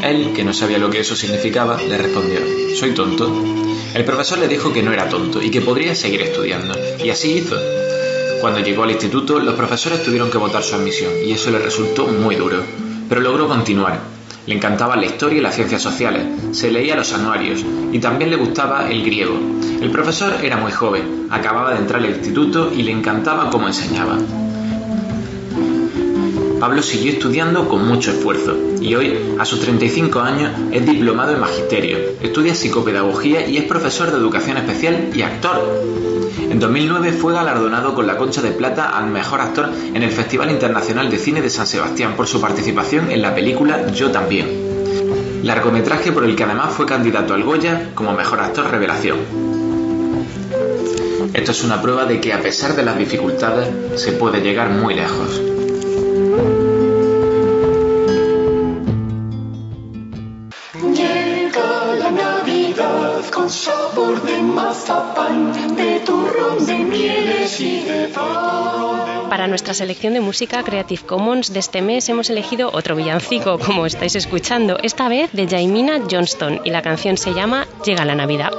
Él, 0.04 0.34
que 0.36 0.44
no 0.44 0.54
sabía 0.54 0.78
lo 0.78 0.90
que 0.90 1.00
eso 1.00 1.16
significaba, 1.16 1.82
le 1.82 1.98
respondió, 1.98 2.40
¿soy 2.76 2.94
tonto? 2.94 3.32
El 3.94 4.04
profesor 4.06 4.38
le 4.40 4.48
dijo 4.48 4.74
que 4.74 4.84
no 4.84 4.92
era 4.92 5.08
tonto 5.08 5.42
y 5.42 5.50
que 5.50 5.62
podría 5.62 5.96
seguir 5.96 6.22
estudiando, 6.22 6.74
y 7.04 7.10
así 7.10 7.34
hizo. 7.34 7.58
Cuando 8.42 8.60
llegó 8.60 8.84
al 8.84 8.92
instituto, 8.92 9.40
los 9.40 9.56
profesores 9.56 10.04
tuvieron 10.04 10.30
que 10.30 10.38
votar 10.38 10.64
su 10.64 10.76
admisión, 10.76 11.12
y 11.26 11.32
eso 11.32 11.52
le 11.52 11.60
resultó 11.60 12.08
muy 12.08 12.36
duro, 12.36 12.64
pero 13.08 13.22
logró 13.22 13.48
continuar, 13.48 14.19
le 14.46 14.56
encantaba 14.56 14.96
la 14.96 15.06
historia 15.06 15.40
y 15.40 15.42
las 15.42 15.56
ciencias 15.56 15.82
sociales, 15.82 16.24
se 16.52 16.72
leía 16.72 16.96
los 16.96 17.14
anuarios 17.14 17.64
y 17.92 18.00
también 18.00 18.30
le 18.30 18.38
gustaba 18.38 18.90
el 18.90 19.04
griego. 19.04 19.38
El 19.82 19.92
profesor 19.92 20.34
era 20.44 20.58
muy 20.58 20.72
joven, 20.72 21.28
acababa 21.30 21.74
de 21.74 21.80
entrar 21.80 22.02
al 22.02 22.10
instituto 22.10 22.72
y 22.76 22.84
le 22.84 22.92
encantaba 22.92 23.50
cómo 23.50 23.68
enseñaba. 23.68 24.18
Pablo 26.60 26.84
siguió 26.84 27.14
estudiando 27.14 27.70
con 27.70 27.88
mucho 27.88 28.12
esfuerzo 28.12 28.58
y 28.82 28.94
hoy, 28.94 29.18
a 29.40 29.46
sus 29.46 29.62
35 29.62 30.20
años, 30.20 30.52
es 30.72 30.86
diplomado 30.86 31.34
en 31.34 31.40
magisterio, 31.40 31.98
estudia 32.22 32.54
psicopedagogía 32.54 33.48
y 33.48 33.58
es 33.58 33.64
profesor 33.64 34.12
de 34.12 34.18
educación 34.18 34.58
especial 34.58 35.10
y 35.16 35.22
actor. 35.22 36.19
En 36.60 36.64
2009 36.64 37.14
fue 37.14 37.32
galardonado 37.32 37.96
con 37.96 38.06
la 38.06 38.18
Concha 38.18 38.42
de 38.42 38.52
Plata 38.52 38.90
al 38.90 39.08
mejor 39.08 39.40
actor 39.40 39.70
en 39.94 40.04
el 40.04 40.12
Festival 40.12 40.52
Internacional 40.52 41.10
de 41.10 41.18
Cine 41.18 41.42
de 41.42 41.50
San 41.50 41.66
Sebastián 41.66 42.18
por 42.18 42.28
su 42.28 42.42
participación 42.42 43.12
en 43.12 43.22
la 43.22 43.34
película 43.34 43.90
Yo 43.94 44.12
también. 44.12 45.42
Largometraje 45.42 46.12
por 46.12 46.26
el 46.26 46.36
que 46.36 46.44
además 46.44 46.74
fue 46.74 46.86
candidato 46.86 47.34
al 47.34 47.46
Goya 47.46 47.92
como 47.96 48.12
mejor 48.12 48.42
actor 48.42 48.70
revelación. 48.70 49.20
Esto 51.34 51.52
es 51.52 51.64
una 51.64 51.82
prueba 51.82 52.04
de 52.04 52.20
que 52.20 52.34
a 52.34 52.42
pesar 52.42 52.76
de 52.76 52.84
las 52.84 52.98
dificultades 52.98 53.70
se 53.96 54.12
puede 54.12 54.42
llegar 54.42 54.70
muy 54.70 54.96
lejos. 54.96 55.42
De 64.26 64.42
mazapán, 64.42 65.76
de 65.76 66.00
turrón, 66.02 66.66
de 66.66 66.78
mieles 66.78 67.60
y 67.60 67.82
de 67.82 68.10
Para 69.30 69.48
nuestra 69.48 69.74
selección 69.74 70.14
de 70.14 70.20
música 70.20 70.64
Creative 70.64 71.04
Commons 71.04 71.54
de 71.54 71.60
este 71.60 71.82
mes 71.82 72.10
hemos 72.10 72.30
elegido 72.30 72.70
otro 72.74 72.96
villancico, 72.96 73.60
como 73.60 73.86
estáis 73.86 74.16
escuchando, 74.16 74.78
esta 74.82 75.10
vez 75.10 75.32
de 75.34 75.48
Jaimina 75.48 76.02
Johnston, 76.10 76.62
y 76.64 76.72
la 76.72 76.82
canción 76.82 77.18
se 77.18 77.34
llama 77.34 77.68
Llega 77.86 78.06
la 78.06 78.16
Navidad. 78.16 78.52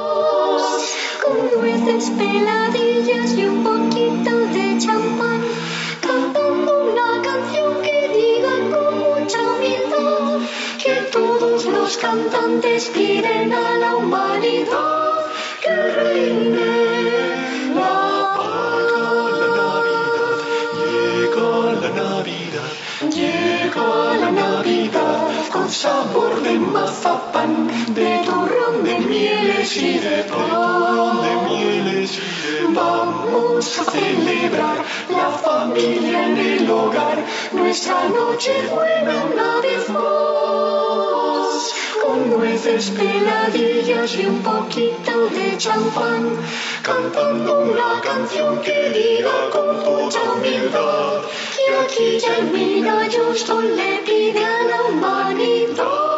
Y 29.61 29.99
de 29.99 30.23
de 30.23 31.35
mieles 31.49 32.19
y 32.19 32.73
Vamos 32.73 33.79
a 33.79 33.85
celebrar 33.85 34.79
la 35.11 35.31
familia 35.33 36.29
en 36.29 36.39
el 36.39 36.71
hogar, 36.71 37.19
nuestra 37.53 38.09
noche 38.09 38.53
buena 38.71 39.23
una 39.31 39.61
vez 39.61 39.87
más. 39.91 41.75
Con 42.03 42.31
nueces 42.31 42.91
peladillas 42.91 44.15
y 44.17 44.25
un 44.25 44.41
poquito 44.41 45.27
de 45.29 45.59
champán, 45.59 46.39
cantando 46.83 47.61
una 47.61 48.01
canción 48.01 48.63
que 48.63 48.89
diga 48.91 49.51
con 49.53 49.79
mucha 49.85 50.23
humildad 50.33 51.21
que 51.55 51.75
aquí 51.77 52.19
mira 52.51 53.07
yo 53.09 53.35
le 53.61 53.99
pide 54.07 54.43
a 54.43 54.65
la 54.71 54.83
humanidad. 54.85 56.11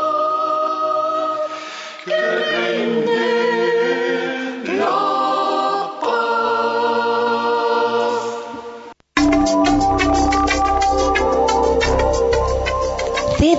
Sunday. 2.92 3.41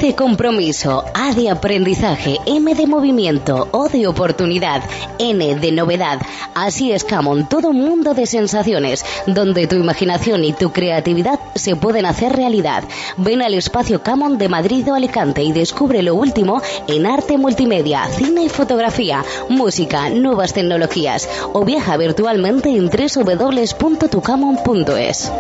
De 0.04 0.14
compromiso, 0.16 1.04
A 1.14 1.34
de 1.34 1.50
aprendizaje, 1.50 2.38
M 2.46 2.76
de 2.76 2.88
movimiento, 2.88 3.70
O 3.72 3.88
de 3.88 4.06
oportunidad, 4.06 4.84
N 5.18 5.56
de 5.56 5.72
novedad. 5.72 6.20
Así 6.54 6.92
es 6.92 7.06
Camon, 7.06 7.48
todo 7.48 7.72
mundo 7.72 8.14
de 8.14 8.26
sensaciones, 8.26 9.06
donde 9.28 9.66
tu 9.66 9.78
imaginación 9.78 10.44
y 10.44 10.52
tu 10.52 10.74
creatividad 10.74 11.40
se 11.56 11.78
pueden 11.78 12.06
hacer 12.06 12.36
realidad. 12.36 12.84
Ven 13.16 13.42
al 13.42 13.54
espacio 13.54 14.04
Camon 14.04 14.38
de 14.38 14.50
Madrid 14.50 14.92
o 14.92 14.96
Alicante 14.96 15.42
y 15.42 15.54
descubre 15.54 16.04
lo 16.04 16.16
último 16.16 16.62
en 16.90 17.06
arte 17.06 17.38
multimedia, 17.38 18.06
cine 18.10 18.44
y 18.44 18.50
fotografía, 18.50 19.24
música, 19.48 20.10
nuevas 20.10 20.52
tecnologías 20.52 21.30
o 21.54 21.64
viaja 21.64 21.96
virtualmente 21.96 22.76
en 22.76 22.90
www.tucamon.es. 22.90 25.32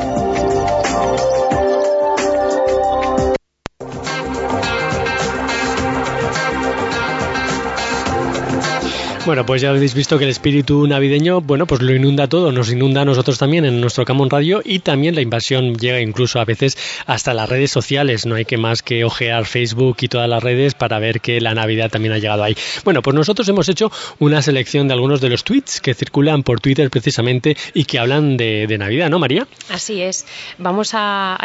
Bueno, 9.25 9.45
pues 9.45 9.62
ya 9.62 9.69
habéis 9.69 9.93
visto 9.93 10.17
que 10.17 10.25
el 10.25 10.29
espíritu 10.29 10.86
navideño, 10.86 11.39
bueno, 11.39 11.65
pues 11.65 11.81
lo 11.81 11.95
inunda 11.95 12.27
todo, 12.27 12.51
nos 12.51 12.69
inunda 12.69 13.03
a 13.03 13.05
nosotros 13.05 13.38
también 13.38 13.63
en 13.63 13.79
nuestro 13.79 14.03
Camón 14.03 14.29
Radio 14.29 14.62
y 14.65 14.79
también 14.79 15.15
la 15.15 15.21
invasión 15.21 15.75
llega 15.75 16.01
incluso 16.01 16.41
a 16.41 16.45
veces 16.45 16.77
hasta 17.05 17.33
las 17.33 17.47
redes 17.47 17.71
sociales. 17.71 18.25
No 18.25 18.36
hay 18.36 18.43
que 18.43 18.57
más 18.57 18.83
que 18.83 19.05
ojear 19.05 19.45
Facebook 19.45 19.95
y 20.01 20.09
todas 20.09 20.27
las 20.27 20.43
redes 20.43 20.73
para 20.73 20.99
ver 20.99 21.21
que 21.21 21.39
la 21.39 21.53
Navidad 21.53 21.89
también 21.89 22.13
ha 22.13 22.17
llegado 22.17 22.43
ahí. 22.43 22.57
Bueno, 22.83 23.01
pues 23.01 23.15
nosotros 23.15 23.47
hemos 23.47 23.69
hecho 23.69 23.89
una 24.19 24.41
selección 24.41 24.89
de 24.89 24.93
algunos 24.93 25.21
de 25.21 25.29
los 25.29 25.45
tweets 25.45 25.79
que 25.79 25.93
circulan 25.93 26.43
por 26.43 26.59
Twitter 26.59 26.89
precisamente 26.89 27.55
y 27.73 27.86
que 27.86 27.99
hablan 27.99 28.36
de, 28.36 28.75
Navidad, 28.77 29.09
¿no, 29.09 29.19
María? 29.19 29.47
Así 29.69 30.01
es. 30.01 30.25
Vamos 30.57 30.91
a, 30.93 31.39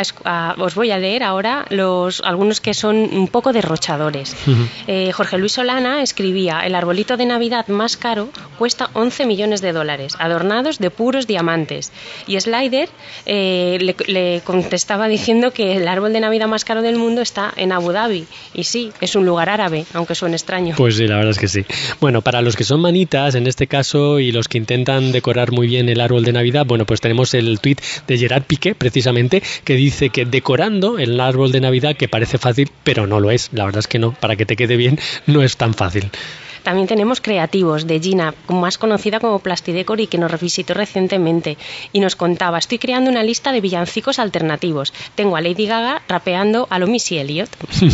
os 0.58 0.74
voy 0.74 0.90
a 0.90 0.98
leer 0.98 1.22
ahora 1.22 1.64
los 1.70 2.22
algunos 2.22 2.60
que 2.60 2.74
son 2.74 2.96
un 2.96 3.28
poco 3.28 3.52
derrochadores. 3.52 4.34
Eh, 4.88 5.12
Jorge 5.12 5.38
Luis 5.38 5.52
Solana 5.52 6.02
escribía: 6.02 6.66
el 6.66 6.74
arbolito 6.74 7.16
de 7.16 7.26
Navidad 7.26 7.67
más 7.68 7.96
caro 7.96 8.28
cuesta 8.58 8.90
11 8.92 9.26
millones 9.26 9.60
de 9.60 9.72
dólares, 9.72 10.14
adornados 10.18 10.78
de 10.78 10.90
puros 10.90 11.26
diamantes. 11.26 11.92
Y 12.26 12.38
Slider 12.40 12.88
eh, 13.26 13.78
le, 13.80 13.96
le 14.06 14.40
contestaba 14.44 15.08
diciendo 15.08 15.52
que 15.52 15.76
el 15.76 15.88
árbol 15.88 16.12
de 16.12 16.20
Navidad 16.20 16.48
más 16.48 16.64
caro 16.64 16.82
del 16.82 16.96
mundo 16.96 17.20
está 17.20 17.52
en 17.56 17.72
Abu 17.72 17.92
Dhabi. 17.92 18.26
Y 18.54 18.64
sí, 18.64 18.92
es 19.00 19.14
un 19.14 19.26
lugar 19.26 19.48
árabe, 19.48 19.84
aunque 19.94 20.14
suene 20.14 20.36
extraño. 20.36 20.74
Pues 20.76 20.96
sí, 20.96 21.06
la 21.06 21.16
verdad 21.16 21.30
es 21.30 21.38
que 21.38 21.48
sí. 21.48 21.64
Bueno, 22.00 22.22
para 22.22 22.42
los 22.42 22.56
que 22.56 22.64
son 22.64 22.80
manitas, 22.80 23.34
en 23.34 23.46
este 23.46 23.66
caso, 23.66 24.18
y 24.18 24.32
los 24.32 24.48
que 24.48 24.58
intentan 24.58 25.12
decorar 25.12 25.52
muy 25.52 25.66
bien 25.66 25.88
el 25.88 26.00
árbol 26.00 26.24
de 26.24 26.32
Navidad, 26.32 26.66
bueno, 26.66 26.86
pues 26.86 27.00
tenemos 27.00 27.34
el 27.34 27.60
tuit 27.60 27.80
de 28.06 28.18
Gerard 28.18 28.44
Piqué, 28.44 28.74
precisamente, 28.74 29.42
que 29.64 29.74
dice 29.74 30.10
que 30.10 30.24
decorando 30.24 30.98
el 30.98 31.20
árbol 31.20 31.52
de 31.52 31.60
Navidad, 31.60 31.96
que 31.96 32.08
parece 32.08 32.38
fácil, 32.38 32.70
pero 32.84 33.06
no 33.06 33.20
lo 33.20 33.30
es. 33.30 33.50
La 33.52 33.64
verdad 33.64 33.80
es 33.80 33.88
que 33.88 33.98
no, 33.98 34.12
para 34.12 34.36
que 34.36 34.46
te 34.46 34.56
quede 34.56 34.76
bien, 34.76 34.98
no 35.26 35.42
es 35.42 35.56
tan 35.56 35.74
fácil. 35.74 36.10
También 36.68 36.86
tenemos 36.86 37.22
Creativos 37.22 37.86
de 37.86 37.98
Gina, 37.98 38.34
más 38.48 38.76
conocida 38.76 39.20
como 39.20 39.38
Plastidecor 39.38 40.02
y 40.02 40.06
que 40.06 40.18
nos 40.18 40.30
revisitó 40.30 40.74
recientemente. 40.74 41.56
Y 41.94 42.00
nos 42.00 42.14
contaba, 42.14 42.58
estoy 42.58 42.78
creando 42.78 43.10
una 43.10 43.22
lista 43.22 43.52
de 43.52 43.62
villancicos 43.62 44.18
alternativos. 44.18 44.92
Tengo 45.14 45.36
a 45.36 45.40
Lady 45.40 45.64
Gaga 45.64 46.02
rapeando 46.08 46.66
a 46.68 46.78
lo 46.78 46.86
Missy 46.86 47.16
Elliott. 47.16 47.48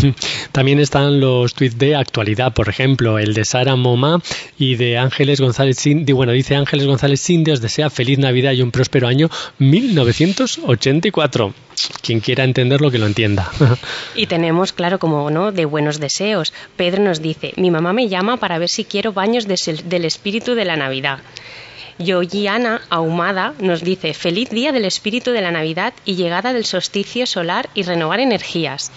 También 0.50 0.80
están 0.80 1.20
los 1.20 1.54
tweets 1.54 1.78
de 1.78 1.94
actualidad, 1.94 2.52
por 2.52 2.68
ejemplo, 2.68 3.20
el 3.20 3.32
de 3.32 3.44
Sara 3.44 3.76
Moma 3.76 4.20
y 4.58 4.74
de 4.74 4.98
Ángeles 4.98 5.40
González 5.40 5.78
Cindy. 5.78 6.12
Bueno, 6.12 6.32
dice 6.32 6.56
Ángeles 6.56 6.88
González 6.88 7.22
Cindy, 7.22 7.52
os 7.52 7.60
desea 7.60 7.90
feliz 7.90 8.18
Navidad 8.18 8.54
y 8.54 8.62
un 8.62 8.72
próspero 8.72 9.06
año 9.06 9.30
1984. 9.58 11.54
Quien 12.02 12.20
quiera 12.20 12.44
entenderlo, 12.44 12.90
que 12.90 12.98
lo 12.98 13.06
entienda. 13.06 13.50
Y 14.14 14.26
tenemos, 14.26 14.72
claro, 14.72 14.98
como 14.98 15.30
no, 15.30 15.50
de 15.52 15.64
buenos 15.64 15.98
deseos. 16.00 16.52
Pedro 16.76 17.02
nos 17.02 17.20
dice, 17.20 17.52
mi 17.56 17.70
mamá 17.70 17.92
me 17.92 18.08
llama 18.08 18.36
para 18.36 18.58
ver 18.58 18.68
si 18.68 18.84
quiero 18.84 19.12
baños 19.12 19.46
de- 19.48 19.82
del 19.84 20.04
espíritu 20.04 20.54
de 20.54 20.64
la 20.64 20.76
Navidad. 20.76 21.18
Yoyiana 21.98 22.80
Ahumada 22.90 23.54
nos 23.60 23.82
dice, 23.82 24.14
feliz 24.14 24.50
día 24.50 24.72
del 24.72 24.84
espíritu 24.84 25.30
de 25.30 25.40
la 25.40 25.50
Navidad 25.52 25.94
y 26.04 26.16
llegada 26.16 26.52
del 26.52 26.64
solsticio 26.64 27.26
solar 27.26 27.68
y 27.74 27.82
renovar 27.84 28.18
energías. 28.20 28.90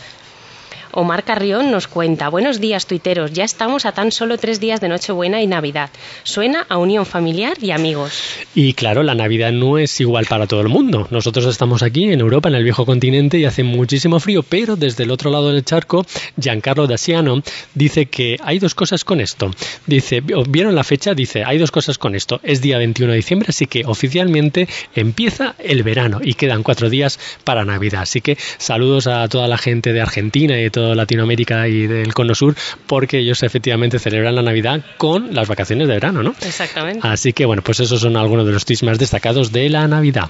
Omar 0.99 1.23
Carrión 1.23 1.69
nos 1.69 1.87
cuenta, 1.87 2.27
buenos 2.27 2.59
días 2.59 2.87
tuiteros, 2.87 3.31
ya 3.31 3.43
estamos 3.43 3.85
a 3.85 3.91
tan 3.91 4.11
solo 4.11 4.39
tres 4.39 4.59
días 4.59 4.81
de 4.81 4.87
Nochebuena 4.87 5.43
y 5.43 5.45
Navidad. 5.45 5.91
Suena 6.23 6.65
a 6.69 6.79
unión 6.79 7.05
familiar 7.05 7.55
y 7.61 7.69
amigos. 7.69 8.19
Y 8.55 8.73
claro, 8.73 9.03
la 9.03 9.13
Navidad 9.13 9.51
no 9.51 9.77
es 9.77 10.01
igual 10.01 10.25
para 10.25 10.47
todo 10.47 10.61
el 10.61 10.69
mundo. 10.69 11.07
Nosotros 11.11 11.45
estamos 11.45 11.83
aquí 11.83 12.05
en 12.05 12.19
Europa, 12.19 12.49
en 12.49 12.55
el 12.55 12.63
viejo 12.63 12.83
continente, 12.83 13.37
y 13.37 13.45
hace 13.45 13.63
muchísimo 13.63 14.19
frío, 14.19 14.41
pero 14.41 14.75
desde 14.75 15.03
el 15.03 15.11
otro 15.11 15.29
lado 15.29 15.53
del 15.53 15.63
charco, 15.63 16.03
Giancarlo 16.35 16.87
Daciano 16.87 17.43
dice 17.75 18.07
que 18.07 18.37
hay 18.41 18.57
dos 18.57 18.73
cosas 18.73 19.03
con 19.03 19.21
esto. 19.21 19.51
Dice, 19.85 20.23
¿vieron 20.49 20.73
la 20.73 20.83
fecha? 20.83 21.13
Dice, 21.13 21.43
hay 21.43 21.59
dos 21.59 21.69
cosas 21.69 21.99
con 21.99 22.15
esto. 22.15 22.39
Es 22.41 22.59
día 22.59 22.79
21 22.79 23.11
de 23.11 23.17
diciembre, 23.17 23.45
así 23.49 23.67
que 23.67 23.83
oficialmente 23.85 24.67
empieza 24.95 25.53
el 25.59 25.83
verano 25.83 26.21
y 26.23 26.33
quedan 26.33 26.63
cuatro 26.63 26.89
días 26.89 27.19
para 27.43 27.65
Navidad. 27.65 28.01
Así 28.01 28.21
que 28.21 28.35
saludos 28.57 29.05
a 29.05 29.27
toda 29.27 29.47
la 29.47 29.59
gente 29.59 29.93
de 29.93 30.01
Argentina 30.01 30.57
y 30.57 30.63
de 30.63 30.71
Latinoamérica 30.95 31.67
y 31.67 31.87
del 31.87 32.13
Cono 32.13 32.35
Sur, 32.35 32.55
porque 32.85 33.19
ellos 33.19 33.43
efectivamente 33.43 33.99
celebran 33.99 34.35
la 34.35 34.41
Navidad 34.41 34.81
con 34.97 35.33
las 35.33 35.47
vacaciones 35.47 35.87
de 35.87 35.93
verano, 35.95 36.23
¿no? 36.23 36.35
Exactamente. 36.41 37.07
Así 37.07 37.33
que 37.33 37.45
bueno, 37.45 37.61
pues 37.61 37.79
esos 37.79 38.01
son 38.01 38.17
algunos 38.17 38.45
de 38.45 38.51
los 38.51 38.65
tweets 38.65 38.83
más 38.83 38.99
destacados 38.99 39.51
de 39.51 39.69
la 39.69 39.87
Navidad. 39.87 40.29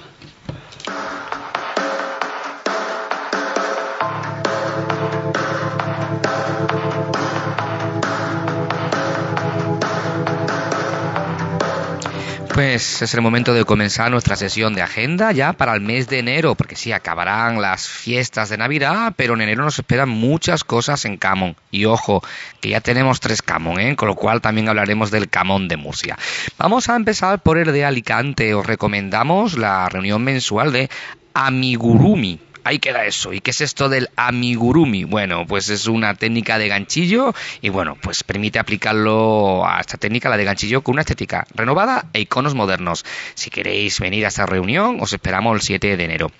Pues 12.58 13.02
es 13.02 13.14
el 13.14 13.20
momento 13.20 13.54
de 13.54 13.64
comenzar 13.64 14.10
nuestra 14.10 14.34
sesión 14.34 14.74
de 14.74 14.82
agenda 14.82 15.30
ya 15.30 15.52
para 15.52 15.76
el 15.76 15.80
mes 15.80 16.08
de 16.08 16.18
enero, 16.18 16.56
porque 16.56 16.74
sí, 16.74 16.90
acabarán 16.90 17.62
las 17.62 17.86
fiestas 17.86 18.48
de 18.48 18.56
Navidad, 18.56 19.12
pero 19.16 19.34
en 19.34 19.42
enero 19.42 19.62
nos 19.62 19.78
esperan 19.78 20.08
muchas 20.08 20.64
cosas 20.64 21.04
en 21.04 21.18
Camón. 21.18 21.54
Y 21.70 21.84
ojo, 21.84 22.20
que 22.60 22.70
ya 22.70 22.80
tenemos 22.80 23.20
tres 23.20 23.42
Camón, 23.42 23.78
¿eh? 23.78 23.94
con 23.94 24.08
lo 24.08 24.16
cual 24.16 24.40
también 24.40 24.68
hablaremos 24.68 25.12
del 25.12 25.28
Camón 25.28 25.68
de 25.68 25.76
Murcia. 25.76 26.18
Vamos 26.58 26.88
a 26.88 26.96
empezar 26.96 27.44
por 27.44 27.58
el 27.58 27.72
de 27.72 27.84
Alicante. 27.84 28.52
Os 28.54 28.66
recomendamos 28.66 29.56
la 29.56 29.88
reunión 29.88 30.24
mensual 30.24 30.72
de 30.72 30.90
Amigurumi. 31.34 32.40
Ahí 32.68 32.80
queda 32.80 33.06
eso. 33.06 33.32
¿Y 33.32 33.40
qué 33.40 33.52
es 33.52 33.62
esto 33.62 33.88
del 33.88 34.10
amigurumi? 34.14 35.04
Bueno, 35.04 35.46
pues 35.46 35.70
es 35.70 35.86
una 35.86 36.14
técnica 36.16 36.58
de 36.58 36.68
ganchillo 36.68 37.34
y 37.62 37.70
bueno, 37.70 37.96
pues 37.98 38.22
permite 38.22 38.58
aplicarlo 38.58 39.66
a 39.66 39.80
esta 39.80 39.96
técnica, 39.96 40.28
la 40.28 40.36
de 40.36 40.44
ganchillo, 40.44 40.82
con 40.82 40.92
una 40.92 41.00
estética 41.00 41.46
renovada 41.54 42.10
e 42.12 42.20
iconos 42.20 42.54
modernos. 42.54 43.06
Si 43.34 43.48
queréis 43.48 43.98
venir 44.00 44.26
a 44.26 44.28
esta 44.28 44.44
reunión, 44.44 44.98
os 45.00 45.14
esperamos 45.14 45.54
el 45.54 45.62
7 45.62 45.96
de 45.96 46.04
enero. 46.04 46.30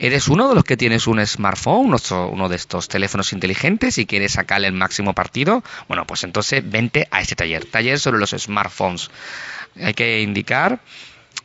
¿Eres 0.00 0.26
uno 0.26 0.48
de 0.48 0.56
los 0.56 0.64
que 0.64 0.76
tienes 0.76 1.06
un 1.06 1.24
smartphone, 1.24 1.94
uno 2.32 2.48
de 2.48 2.56
estos 2.56 2.88
teléfonos 2.88 3.32
inteligentes 3.32 3.98
y 3.98 4.06
quieres 4.06 4.32
sacarle 4.32 4.66
el 4.66 4.72
máximo 4.72 5.14
partido? 5.14 5.62
Bueno, 5.86 6.08
pues 6.08 6.24
entonces 6.24 6.68
vente 6.68 7.06
a 7.12 7.20
este 7.20 7.36
taller. 7.36 7.66
Taller 7.66 8.00
sobre 8.00 8.18
los 8.18 8.30
smartphones. 8.30 9.12
Hay 9.80 9.94
que 9.94 10.22
indicar 10.22 10.80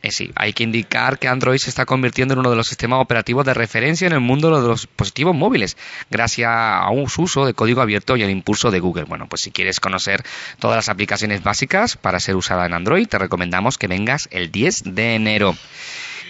eh, 0.04 0.10
sí, 0.10 0.30
hay 0.36 0.52
que 0.52 0.64
indicar 0.64 1.18
que 1.18 1.28
Android 1.28 1.56
se 1.56 1.70
está 1.70 1.86
convirtiendo 1.86 2.34
en 2.34 2.40
uno 2.40 2.50
de 2.50 2.56
los 2.56 2.68
sistemas 2.68 3.00
operativos 3.00 3.46
de 3.46 3.54
referencia 3.54 4.06
en 4.06 4.12
el 4.12 4.20
mundo 4.20 4.54
de 4.54 4.68
los 4.68 4.82
dispositivos 4.82 5.34
móviles, 5.34 5.78
gracias 6.10 6.50
a 6.52 6.90
un 6.90 7.08
uso 7.16 7.46
de 7.46 7.54
código 7.54 7.80
abierto 7.80 8.14
y 8.14 8.22
el 8.22 8.28
impulso 8.28 8.70
de 8.70 8.80
Google. 8.80 9.04
Bueno, 9.04 9.30
pues 9.30 9.40
si 9.40 9.50
quieres 9.50 9.80
conocer 9.80 10.22
todas 10.58 10.76
las 10.76 10.90
aplicaciones 10.90 11.42
básicas 11.42 11.96
para 11.96 12.20
ser 12.20 12.36
usada 12.36 12.66
en 12.66 12.74
Android, 12.74 13.08
te 13.08 13.18
recomendamos 13.18 13.78
que 13.78 13.86
vengas 13.86 14.28
el 14.30 14.52
10 14.52 14.94
de 14.94 15.14
enero. 15.14 15.56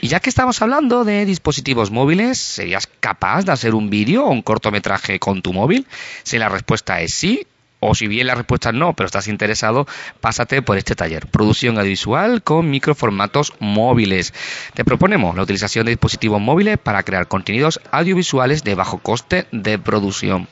Y 0.00 0.06
ya 0.06 0.20
que 0.20 0.30
estamos 0.30 0.62
hablando 0.62 1.04
de 1.04 1.24
dispositivos 1.24 1.90
móviles, 1.90 2.38
¿serías 2.38 2.86
capaz 3.00 3.44
de 3.44 3.50
hacer 3.50 3.74
un 3.74 3.90
vídeo 3.90 4.24
o 4.24 4.30
un 4.30 4.42
cortometraje 4.42 5.18
con 5.18 5.42
tu 5.42 5.52
móvil? 5.52 5.84
Si 6.22 6.38
la 6.38 6.48
respuesta 6.48 7.00
es 7.00 7.12
sí, 7.12 7.44
o 7.86 7.94
si 7.94 8.06
bien 8.06 8.26
la 8.26 8.34
respuesta 8.34 8.70
es 8.70 8.74
no, 8.74 8.94
pero 8.94 9.06
estás 9.06 9.28
interesado, 9.28 9.86
pásate 10.22 10.62
por 10.62 10.78
este 10.78 10.94
taller. 10.94 11.26
Producción 11.26 11.76
audiovisual 11.76 12.42
con 12.42 12.70
microformatos 12.70 13.52
móviles. 13.58 14.32
Te 14.72 14.86
proponemos 14.86 15.36
la 15.36 15.42
utilización 15.42 15.84
de 15.84 15.92
dispositivos 15.92 16.40
móviles 16.40 16.78
para 16.78 17.02
crear 17.02 17.28
contenidos 17.28 17.80
audiovisuales 17.90 18.64
de 18.64 18.74
bajo 18.74 18.98
coste 18.98 19.46
de 19.52 19.78
producción. 19.78 20.48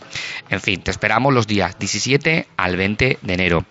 En 0.50 0.60
fin, 0.60 0.82
te 0.82 0.90
esperamos 0.90 1.32
los 1.32 1.46
días 1.46 1.78
17 1.78 2.48
al 2.58 2.76
20 2.76 3.18
de 3.22 3.32
enero. 3.32 3.64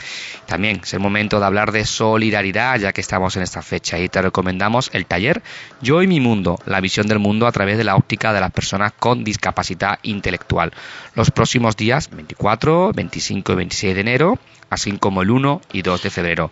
También 0.47 0.81
es 0.83 0.93
el 0.95 0.99
momento 0.99 1.39
de 1.39 1.45
hablar 1.45 1.71
de 1.71 1.85
solidaridad, 1.85 2.79
ya 2.79 2.93
que 2.93 3.01
estamos 3.01 3.37
en 3.37 3.43
esta 3.43 3.61
fecha, 3.61 3.99
y 3.99 4.09
te 4.09 4.23
recomendamos 4.23 4.89
el 4.93 5.05
taller 5.05 5.43
Yo 5.81 6.01
y 6.01 6.07
mi 6.07 6.19
mundo, 6.19 6.59
la 6.65 6.81
visión 6.81 7.05
del 7.05 7.19
mundo 7.19 7.45
a 7.45 7.51
través 7.51 7.77
de 7.77 7.83
la 7.83 7.95
óptica 7.95 8.33
de 8.33 8.41
las 8.41 8.51
personas 8.51 8.91
con 8.97 9.23
discapacidad 9.23 9.99
intelectual. 10.01 10.73
Los 11.13 11.29
próximos 11.29 11.77
días 11.77 12.09
24, 12.09 12.91
25 12.93 13.50
y 13.53 13.57
26 13.57 13.95
de 13.95 14.01
enero, 14.01 14.39
así 14.69 14.91
como 14.97 15.21
el 15.21 15.31
1 15.31 15.61
y 15.73 15.81
2 15.81 16.03
de 16.03 16.09
febrero. 16.09 16.51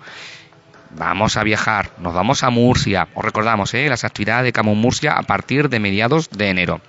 Vamos 0.92 1.38
a 1.38 1.44
viajar, 1.44 1.92
nos 2.00 2.14
vamos 2.14 2.44
a 2.44 2.50
Murcia. 2.50 3.08
Os 3.14 3.24
recordamos, 3.24 3.74
¿eh? 3.74 3.88
las 3.90 4.04
actividades 4.04 4.46
de 4.46 4.54
Camón 4.54 4.80
Murcia 4.80 5.14
a 5.14 5.24
partir 5.24 5.70
de 5.70 5.80
mediados 5.80 6.30
de 6.32 6.50
enero. 6.50 6.82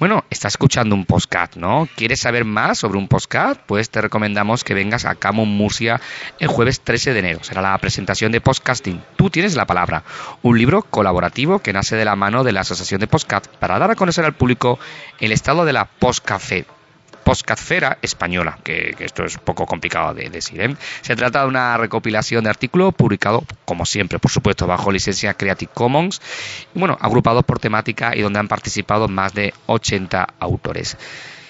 Bueno, 0.00 0.24
estás 0.28 0.54
escuchando 0.54 0.96
un 0.96 1.04
podcast, 1.04 1.54
¿no? 1.56 1.88
¿Quieres 1.94 2.20
saber 2.20 2.44
más 2.44 2.78
sobre 2.78 2.98
un 2.98 3.06
podcast? 3.06 3.60
Pues 3.64 3.90
te 3.90 4.00
recomendamos 4.00 4.64
que 4.64 4.74
vengas 4.74 5.04
a 5.04 5.14
Camon 5.14 5.48
Murcia 5.48 6.00
el 6.40 6.48
jueves 6.48 6.80
13 6.80 7.12
de 7.12 7.18
enero. 7.20 7.44
Será 7.44 7.62
la 7.62 7.78
presentación 7.78 8.32
de 8.32 8.40
podcasting. 8.40 9.00
Tú 9.16 9.30
tienes 9.30 9.54
la 9.54 9.66
palabra. 9.66 10.02
Un 10.42 10.58
libro 10.58 10.82
colaborativo 10.82 11.60
que 11.60 11.72
nace 11.72 11.94
de 11.94 12.04
la 12.04 12.16
mano 12.16 12.42
de 12.42 12.50
la 12.50 12.62
Asociación 12.62 13.00
de 13.00 13.06
Podcast 13.06 13.46
para 13.46 13.78
dar 13.78 13.92
a 13.92 13.94
conocer 13.94 14.24
al 14.24 14.34
público 14.34 14.80
el 15.20 15.30
estado 15.30 15.64
de 15.64 15.72
la 15.72 15.84
postcafé. 15.84 16.66
Postcafera 17.24 17.98
española, 18.02 18.58
que, 18.62 18.94
que 18.96 19.04
esto 19.04 19.24
es 19.24 19.36
un 19.36 19.42
poco 19.42 19.66
complicado 19.66 20.14
de 20.14 20.28
decir. 20.28 20.60
¿eh? 20.60 20.76
Se 21.00 21.16
trata 21.16 21.42
de 21.42 21.48
una 21.48 21.76
recopilación 21.76 22.44
de 22.44 22.50
artículos 22.50 22.94
publicados, 22.94 23.44
como 23.64 23.86
siempre, 23.86 24.18
por 24.18 24.30
supuesto, 24.30 24.66
bajo 24.66 24.92
licencia 24.92 25.34
Creative 25.34 25.70
Commons, 25.72 26.20
y 26.74 26.78
bueno, 26.78 26.96
agrupados 27.00 27.44
por 27.44 27.58
temática 27.58 28.14
y 28.14 28.20
donde 28.20 28.38
han 28.38 28.48
participado 28.48 29.08
más 29.08 29.34
de 29.34 29.54
80 29.66 30.34
autores. 30.38 30.96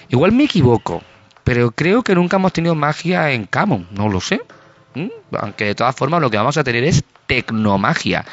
Igual 0.09 0.31
me 0.31 0.45
equivoco, 0.45 1.03
pero 1.43 1.71
creo 1.71 2.03
que 2.03 2.15
nunca 2.15 2.37
hemos 2.37 2.53
tenido 2.53 2.75
magia 2.75 3.31
en 3.31 3.45
Camon, 3.45 3.87
no 3.91 4.09
lo 4.09 4.21
sé. 4.21 4.41
¿Mm? 4.95 5.09
Aunque 5.39 5.65
de 5.65 5.75
todas 5.75 5.95
formas 5.95 6.21
lo 6.21 6.29
que 6.29 6.37
vamos 6.37 6.57
a 6.57 6.63
tener 6.63 6.83
es 6.83 7.03
tecnomagia. 7.27 8.25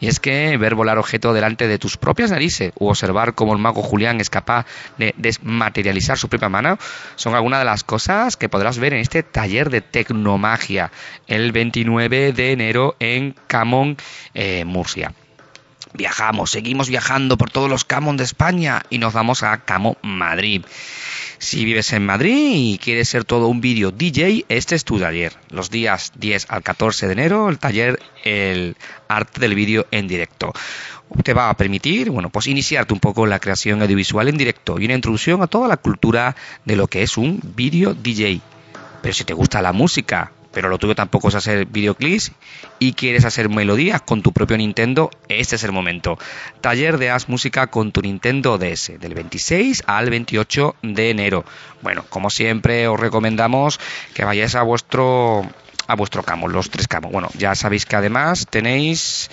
Y 0.00 0.08
es 0.08 0.20
que 0.20 0.56
ver 0.56 0.74
volar 0.74 0.98
objeto 0.98 1.32
delante 1.32 1.68
de 1.68 1.78
tus 1.78 1.96
propias 1.96 2.30
narices 2.30 2.72
o 2.78 2.90
observar 2.90 3.34
cómo 3.34 3.52
el 3.52 3.58
mago 3.58 3.82
Julián 3.82 4.20
es 4.20 4.30
capaz 4.30 4.66
de 4.98 5.14
desmaterializar 5.16 6.18
su 6.18 6.28
propia 6.28 6.48
mano 6.48 6.78
son 7.16 7.34
algunas 7.34 7.60
de 7.60 7.64
las 7.64 7.84
cosas 7.84 8.36
que 8.36 8.48
podrás 8.48 8.78
ver 8.78 8.94
en 8.94 9.00
este 9.00 9.22
taller 9.22 9.70
de 9.70 9.80
tecnomagia 9.80 10.90
el 11.26 11.52
29 11.52 12.32
de 12.32 12.52
enero 12.52 12.96
en 12.98 13.34
Camón, 13.46 13.96
eh, 14.34 14.64
Murcia. 14.64 15.12
Viajamos, 15.96 16.50
seguimos 16.50 16.90
viajando 16.90 17.38
por 17.38 17.50
todos 17.50 17.70
los 17.70 17.84
Camon 17.84 18.18
de 18.18 18.24
España 18.24 18.82
y 18.90 18.98
nos 18.98 19.14
vamos 19.14 19.42
a 19.42 19.64
Camo 19.64 19.96
Madrid. 20.02 20.62
Si 21.38 21.64
vives 21.64 21.92
en 21.94 22.04
Madrid 22.04 22.74
y 22.74 22.78
quieres 22.78 23.08
ser 23.08 23.24
todo 23.24 23.48
un 23.48 23.62
vídeo 23.62 23.92
DJ, 23.92 24.44
este 24.50 24.74
es 24.74 24.84
tu 24.84 24.98
taller. 24.98 25.32
Los 25.48 25.70
días 25.70 26.12
10 26.16 26.46
al 26.50 26.62
14 26.62 27.06
de 27.06 27.12
enero, 27.12 27.48
el 27.48 27.58
taller 27.58 27.98
El 28.24 28.76
arte 29.08 29.40
del 29.40 29.54
vídeo 29.54 29.86
en 29.90 30.06
directo. 30.06 30.52
Te 31.22 31.32
va 31.32 31.48
a 31.48 31.56
permitir, 31.56 32.10
bueno, 32.10 32.28
pues 32.28 32.46
iniciarte 32.46 32.92
un 32.92 33.00
poco 33.00 33.26
la 33.26 33.38
creación 33.38 33.80
audiovisual 33.80 34.28
en 34.28 34.36
directo 34.36 34.78
y 34.78 34.84
una 34.84 34.94
introducción 34.94 35.42
a 35.42 35.46
toda 35.46 35.66
la 35.66 35.78
cultura 35.78 36.36
de 36.64 36.76
lo 36.76 36.88
que 36.88 37.02
es 37.02 37.16
un 37.16 37.40
vídeo 37.54 37.94
DJ. 37.94 38.40
Pero 39.00 39.14
si 39.14 39.24
te 39.24 39.32
gusta 39.32 39.62
la 39.62 39.72
música, 39.72 40.32
pero 40.56 40.70
lo 40.70 40.78
tuyo 40.78 40.94
tampoco 40.94 41.28
es 41.28 41.34
hacer 41.34 41.66
videoclips 41.66 42.32
y 42.78 42.94
quieres 42.94 43.26
hacer 43.26 43.50
melodías 43.50 44.00
con 44.00 44.22
tu 44.22 44.32
propio 44.32 44.56
Nintendo, 44.56 45.10
este 45.28 45.56
es 45.56 45.64
el 45.64 45.72
momento. 45.72 46.16
Taller 46.62 46.96
de 46.96 47.10
Haz 47.10 47.28
Música 47.28 47.66
con 47.66 47.92
tu 47.92 48.00
Nintendo 48.00 48.56
DS, 48.56 48.98
del 48.98 49.12
26 49.12 49.82
al 49.86 50.08
28 50.08 50.76
de 50.80 51.10
enero. 51.10 51.44
Bueno, 51.82 52.06
como 52.08 52.30
siempre 52.30 52.88
os 52.88 52.98
recomendamos 52.98 53.78
que 54.14 54.24
vayáis 54.24 54.54
a 54.54 54.62
vuestro 54.62 55.46
a 55.88 55.94
vuestro 55.94 56.22
camo, 56.22 56.48
los 56.48 56.70
tres 56.70 56.88
camos. 56.88 57.12
Bueno, 57.12 57.28
ya 57.36 57.54
sabéis 57.54 57.84
que 57.84 57.96
además 57.96 58.46
tenéis 58.48 59.28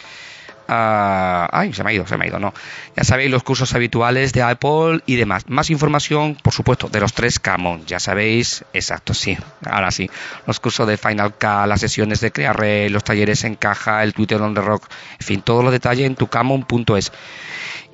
Ah, 0.68 1.50
ay, 1.52 1.74
se 1.74 1.84
me 1.84 1.92
ha 1.92 1.94
ido, 1.94 2.08
se 2.08 2.18
me 2.18 2.26
ha 2.26 2.28
ido, 2.28 2.40
no. 2.40 2.54
Ya 2.96 3.04
sabéis 3.04 3.30
los 3.30 3.44
cursos 3.44 3.74
habituales 3.74 4.34
de 4.34 4.42
Apple 4.42 5.02
y 5.06 5.16
demás. 5.16 5.46
Más 5.48 5.70
información, 5.70 6.38
por 6.42 6.54
supuesto, 6.54 6.88
de 6.88 7.00
los 7.00 7.14
tres 7.14 7.40
Camon. 7.40 7.86
Ya 7.86 8.00
sabéis, 8.00 8.64
exacto, 8.74 9.14
sí, 9.14 9.38
ahora 9.66 9.92
sí. 9.92 10.10
Los 10.48 10.60
cursos 10.60 10.88
de 10.88 10.98
Final 10.98 11.34
Cut, 11.34 11.68
las 11.68 11.82
sesiones 11.82 12.22
de 12.22 12.32
Creare, 12.32 12.90
los 12.90 13.04
talleres 13.04 13.44
en 13.44 13.56
caja, 13.56 14.04
el 14.04 14.14
Twitter 14.14 14.42
on 14.42 14.54
the 14.54 14.62
Rock, 14.62 14.88
en 15.20 15.26
fin, 15.26 15.42
todo 15.42 15.64
lo 15.64 15.72
detalle 15.72 16.06
en 16.06 16.16
tucamon.es. 16.16 17.12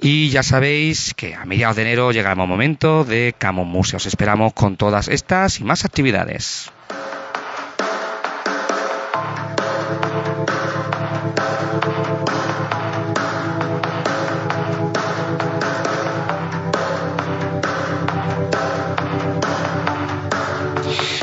Y 0.01 0.29
ya 0.29 0.43
sabéis 0.43 1.13
que 1.13 1.35
a 1.35 1.43
mediados 1.45 1.75
de 1.75 1.81
enero 1.81 2.11
llega 2.11 2.31
el 2.31 2.37
momento 2.37 3.03
de 3.03 3.35
Camon 3.37 3.67
Museo. 3.67 3.97
Os 3.97 4.05
esperamos 4.05 4.53
con 4.53 4.77
todas 4.77 5.09
estas 5.09 5.59
y 5.59 5.65
más 5.65 5.83
actividades. 5.83 6.71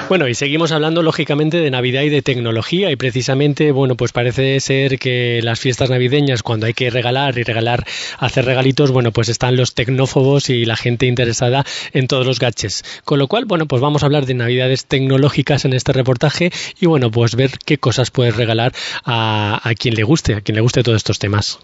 Bueno, 0.09 0.29
y 0.29 0.35
seguimos 0.35 0.71
hablando 0.71 1.03
lógicamente 1.03 1.59
de 1.59 1.69
Navidad 1.69 2.03
y 2.03 2.11
de 2.11 2.23
tecnología 2.23 2.93
y 2.93 2.97
precisamente, 2.97 3.73
bueno, 3.73 3.97
pues 3.97 4.13
parece 4.13 4.61
ser 4.61 5.01
que 5.01 5.41
las 5.43 5.59
fiestas 5.59 5.91
navideñas 5.91 6.45
cuando 6.45 6.67
hay 6.67 6.75
que 6.75 6.91
regalar 6.91 7.37
y 7.39 7.43
regalar, 7.43 7.85
hacer 8.19 8.45
regalitos, 8.45 8.93
bueno, 8.93 9.11
pues 9.11 9.29
están 9.29 9.57
los 9.57 9.75
tecnófobos 9.75 10.49
y 10.49 10.65
la 10.65 10.77
gente 10.77 11.07
interesada 11.07 11.67
en 11.93 12.07
todos 12.07 12.25
los 12.25 12.39
gadgets. 12.39 12.85
Con 13.05 13.19
lo 13.19 13.27
cual, 13.27 13.47
bueno, 13.47 13.67
pues 13.67 13.83
vamos 13.83 14.05
a 14.05 14.07
hablar 14.07 14.27
de 14.27 14.35
Navidades 14.35 14.87
tecnológicas 14.87 15.65
en 15.65 15.73
este 15.73 15.93
reportaje 15.93 16.53
y 16.81 16.87
bueno, 16.87 17.11
pues 17.11 17.35
ver 17.35 17.59
qué 17.65 17.79
cosas 17.79 18.13
puedes 18.13 18.37
regalar 18.37 18.73
a, 19.05 19.61
a 19.69 19.75
quien 19.75 19.97
le 19.97 20.05
guste, 20.05 20.35
a 20.35 20.41
quien 20.41 20.55
le 20.55 20.61
guste 20.61 20.85
todos 20.85 20.99
estos 20.99 21.19
temas. 21.19 21.59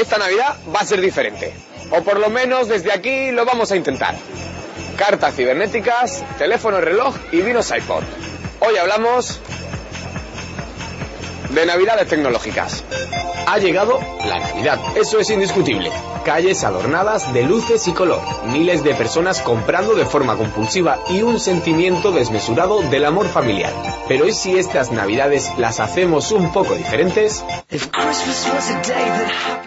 Esta 0.00 0.18
Navidad 0.18 0.56
va 0.74 0.80
a 0.80 0.84
ser 0.86 1.00
diferente. 1.00 1.52
O 1.90 2.02
por 2.02 2.18
lo 2.18 2.30
menos 2.30 2.68
desde 2.68 2.92
aquí 2.92 3.30
lo 3.30 3.44
vamos 3.44 3.72
a 3.72 3.76
intentar. 3.76 4.14
Cartas 4.96 5.34
cibernéticas, 5.34 6.24
teléfono 6.38 6.80
reloj 6.80 7.14
y 7.32 7.40
vinos 7.40 7.70
iPod. 7.70 8.02
Hoy 8.60 8.76
hablamos 8.76 9.40
de 11.50 11.66
Navidades 11.66 12.08
tecnológicas. 12.08 12.84
Ha 13.46 13.58
llegado 13.58 14.00
la 14.26 14.40
Navidad, 14.40 14.78
eso 14.96 15.18
es 15.18 15.28
indiscutible. 15.30 15.90
Calles 16.24 16.64
adornadas 16.64 17.32
de 17.32 17.44
luces 17.44 17.86
y 17.88 17.92
color, 17.92 18.20
miles 18.44 18.84
de 18.84 18.94
personas 18.94 19.40
comprando 19.40 19.94
de 19.94 20.04
forma 20.04 20.36
compulsiva 20.36 20.98
y 21.08 21.22
un 21.22 21.40
sentimiento 21.40 22.12
desmesurado 22.12 22.82
del 22.82 23.06
amor 23.06 23.26
familiar. 23.28 23.72
Pero 24.06 24.28
¿y 24.28 24.32
si 24.32 24.58
estas 24.58 24.92
Navidades 24.92 25.50
las 25.56 25.80
hacemos 25.80 26.30
un 26.30 26.52
poco 26.52 26.74
diferentes? 26.74 27.42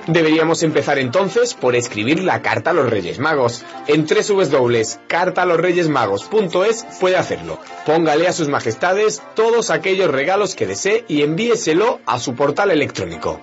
Deberíamos 0.05 0.61
empezar 0.61 0.99
entonces 0.99 1.55
por 1.55 1.75
escribir 1.75 2.23
la 2.23 2.41
carta 2.41 2.71
a 2.71 2.73
los 2.73 2.89
Reyes 2.89 3.19
Magos. 3.19 3.65
En 3.87 4.05
www.cartalosreyesmagos.es 4.05 6.85
puede 6.99 7.15
hacerlo. 7.17 7.59
Póngale 7.85 8.27
a 8.27 8.33
sus 8.33 8.47
majestades 8.47 9.21
todos 9.35 9.69
aquellos 9.71 10.11
regalos 10.11 10.55
que 10.55 10.67
desee 10.67 11.03
y 11.07 11.23
envíeselo 11.71 11.99
a 12.05 12.19
su 12.19 12.35
portal 12.35 12.71
electrónico. 12.71 13.39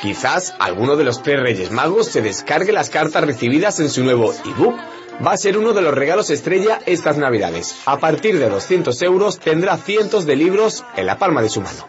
Quizás 0.00 0.54
alguno 0.58 0.96
de 0.96 1.04
los 1.04 1.22
tres 1.22 1.40
Reyes 1.40 1.70
Magos 1.70 2.08
se 2.08 2.22
descargue 2.22 2.72
las 2.72 2.90
cartas 2.90 3.24
recibidas 3.24 3.78
en 3.80 3.90
su 3.90 4.02
nuevo 4.02 4.32
ebook. 4.44 4.76
Va 5.24 5.32
a 5.32 5.36
ser 5.36 5.58
uno 5.58 5.72
de 5.72 5.82
los 5.82 5.94
regalos 5.94 6.30
estrella 6.30 6.80
estas 6.86 7.16
Navidades. 7.18 7.76
A 7.86 7.98
partir 7.98 8.38
de 8.38 8.48
200 8.48 9.00
euros 9.02 9.38
tendrá 9.38 9.76
cientos 9.76 10.26
de 10.26 10.36
libros 10.36 10.84
en 10.96 11.06
la 11.06 11.18
palma 11.18 11.42
de 11.42 11.48
su 11.48 11.60
mano. 11.60 11.86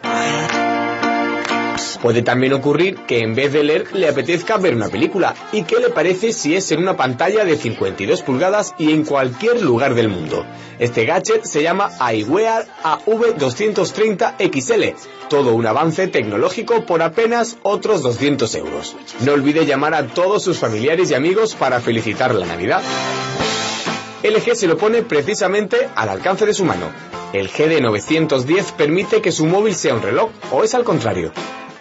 Puede 2.04 2.20
también 2.20 2.52
ocurrir 2.52 3.06
que 3.06 3.20
en 3.20 3.34
vez 3.34 3.54
de 3.54 3.64
leer 3.64 3.86
le 3.94 4.06
apetezca 4.06 4.58
ver 4.58 4.74
una 4.74 4.90
película. 4.90 5.34
¿Y 5.52 5.62
qué 5.62 5.80
le 5.80 5.88
parece 5.88 6.34
si 6.34 6.54
es 6.54 6.70
en 6.70 6.80
una 6.80 6.98
pantalla 6.98 7.46
de 7.46 7.56
52 7.56 8.20
pulgadas 8.20 8.74
y 8.76 8.92
en 8.92 9.06
cualquier 9.06 9.62
lugar 9.62 9.94
del 9.94 10.10
mundo? 10.10 10.44
Este 10.78 11.06
gadget 11.06 11.44
se 11.44 11.62
llama 11.62 11.88
iWear 12.12 12.66
AV230XL. 12.82 14.94
Todo 15.30 15.54
un 15.54 15.66
avance 15.66 16.06
tecnológico 16.08 16.84
por 16.84 17.00
apenas 17.00 17.56
otros 17.62 18.02
200 18.02 18.54
euros. 18.56 18.94
No 19.20 19.32
olvide 19.32 19.64
llamar 19.64 19.94
a 19.94 20.08
todos 20.08 20.42
sus 20.42 20.58
familiares 20.58 21.10
y 21.10 21.14
amigos 21.14 21.54
para 21.54 21.80
felicitar 21.80 22.34
la 22.34 22.44
Navidad. 22.44 22.82
LG 24.22 24.56
se 24.56 24.66
lo 24.66 24.76
pone 24.76 25.04
precisamente 25.04 25.88
al 25.94 26.10
alcance 26.10 26.44
de 26.44 26.52
su 26.52 26.66
mano. 26.66 26.90
El 27.32 27.50
GD910 27.50 28.72
permite 28.72 29.22
que 29.22 29.32
su 29.32 29.46
móvil 29.46 29.74
sea 29.74 29.94
un 29.94 30.02
reloj 30.02 30.28
o 30.52 30.64
es 30.64 30.74
al 30.74 30.84
contrario. 30.84 31.32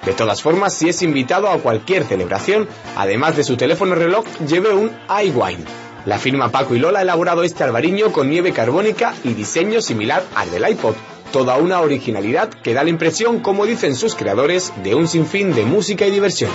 De 0.05 0.13
todas 0.13 0.41
formas, 0.41 0.73
si 0.73 0.89
es 0.89 1.01
invitado 1.01 1.49
a 1.49 1.59
cualquier 1.59 2.03
celebración, 2.03 2.67
además 2.97 3.37
de 3.37 3.43
su 3.43 3.55
teléfono 3.55 3.95
reloj, 3.95 4.25
lleve 4.45 4.73
un 4.73 4.91
iWine. 5.23 5.63
La 6.05 6.19
firma 6.19 6.49
Paco 6.49 6.75
y 6.75 6.79
Lola 6.79 6.99
ha 6.99 7.03
elaborado 7.03 7.43
este 7.43 7.63
albariño 7.63 8.11
con 8.11 8.29
nieve 8.29 8.51
carbónica 8.51 9.13
y 9.23 9.33
diseño 9.33 9.81
similar 9.81 10.23
al 10.35 10.51
del 10.51 10.67
iPod. 10.69 10.95
Toda 11.31 11.55
una 11.55 11.79
originalidad 11.79 12.49
que 12.49 12.73
da 12.73 12.83
la 12.83 12.89
impresión, 12.89 13.39
como 13.39 13.65
dicen 13.65 13.95
sus 13.95 14.13
creadores, 14.13 14.73
de 14.83 14.93
un 14.93 15.07
sinfín 15.07 15.53
de 15.53 15.63
música 15.63 16.05
y 16.05 16.11
diversión. 16.11 16.51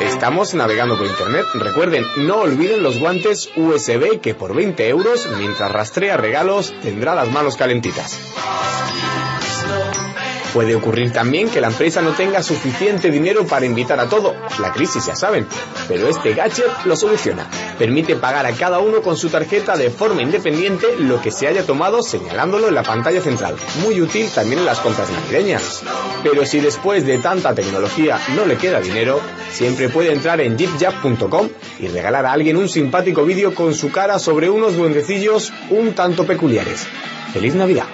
Estamos 0.00 0.54
navegando 0.54 0.96
por 0.96 1.06
internet. 1.06 1.46
Recuerden, 1.54 2.04
no 2.16 2.40
olviden 2.40 2.82
los 2.82 2.98
guantes 2.98 3.48
USB 3.56 4.20
que 4.20 4.34
por 4.34 4.54
20 4.54 4.88
euros, 4.88 5.28
mientras 5.38 5.70
rastrea 5.70 6.16
regalos, 6.16 6.74
tendrá 6.82 7.14
las 7.14 7.30
manos 7.30 7.56
calentitas. 7.56 8.18
Puede 10.52 10.74
ocurrir 10.74 11.12
también 11.12 11.48
que 11.48 11.62
la 11.62 11.68
empresa 11.68 12.02
no 12.02 12.10
tenga 12.10 12.42
suficiente 12.42 13.10
dinero 13.10 13.46
para 13.46 13.64
invitar 13.64 13.98
a 14.00 14.08
todo. 14.08 14.34
La 14.60 14.72
crisis, 14.72 15.06
ya 15.06 15.16
saben. 15.16 15.46
Pero 15.88 16.08
este 16.08 16.34
gadget 16.34 16.84
lo 16.84 16.94
soluciona. 16.94 17.48
Permite 17.78 18.16
pagar 18.16 18.44
a 18.44 18.52
cada 18.52 18.78
uno 18.78 19.00
con 19.00 19.16
su 19.16 19.30
tarjeta 19.30 19.76
de 19.76 19.90
forma 19.90 20.20
independiente 20.20 20.86
lo 20.98 21.22
que 21.22 21.30
se 21.30 21.46
haya 21.46 21.64
tomado 21.64 22.02
señalándolo 22.02 22.68
en 22.68 22.74
la 22.74 22.82
pantalla 22.82 23.22
central. 23.22 23.56
Muy 23.82 24.00
útil 24.02 24.28
también 24.34 24.60
en 24.60 24.66
las 24.66 24.80
compras 24.80 25.08
navideñas. 25.10 25.82
Pero 26.22 26.44
si 26.44 26.60
después 26.60 27.06
de 27.06 27.18
tanta 27.18 27.54
tecnología 27.54 28.20
no 28.36 28.44
le 28.44 28.56
queda 28.56 28.80
dinero, 28.80 29.20
siempre 29.50 29.88
puede 29.88 30.12
entrar 30.12 30.40
en 30.42 30.58
jeepjap.com 30.58 31.48
y 31.80 31.88
regalar 31.88 32.26
a 32.26 32.32
alguien 32.32 32.58
un 32.58 32.68
simpático 32.68 33.24
vídeo 33.24 33.54
con 33.54 33.74
su 33.74 33.90
cara 33.90 34.18
sobre 34.18 34.50
unos 34.50 34.76
duendecillos 34.76 35.50
un 35.70 35.94
tanto 35.94 36.26
peculiares. 36.26 36.86
¡Feliz 37.32 37.54
Navidad! 37.54 37.86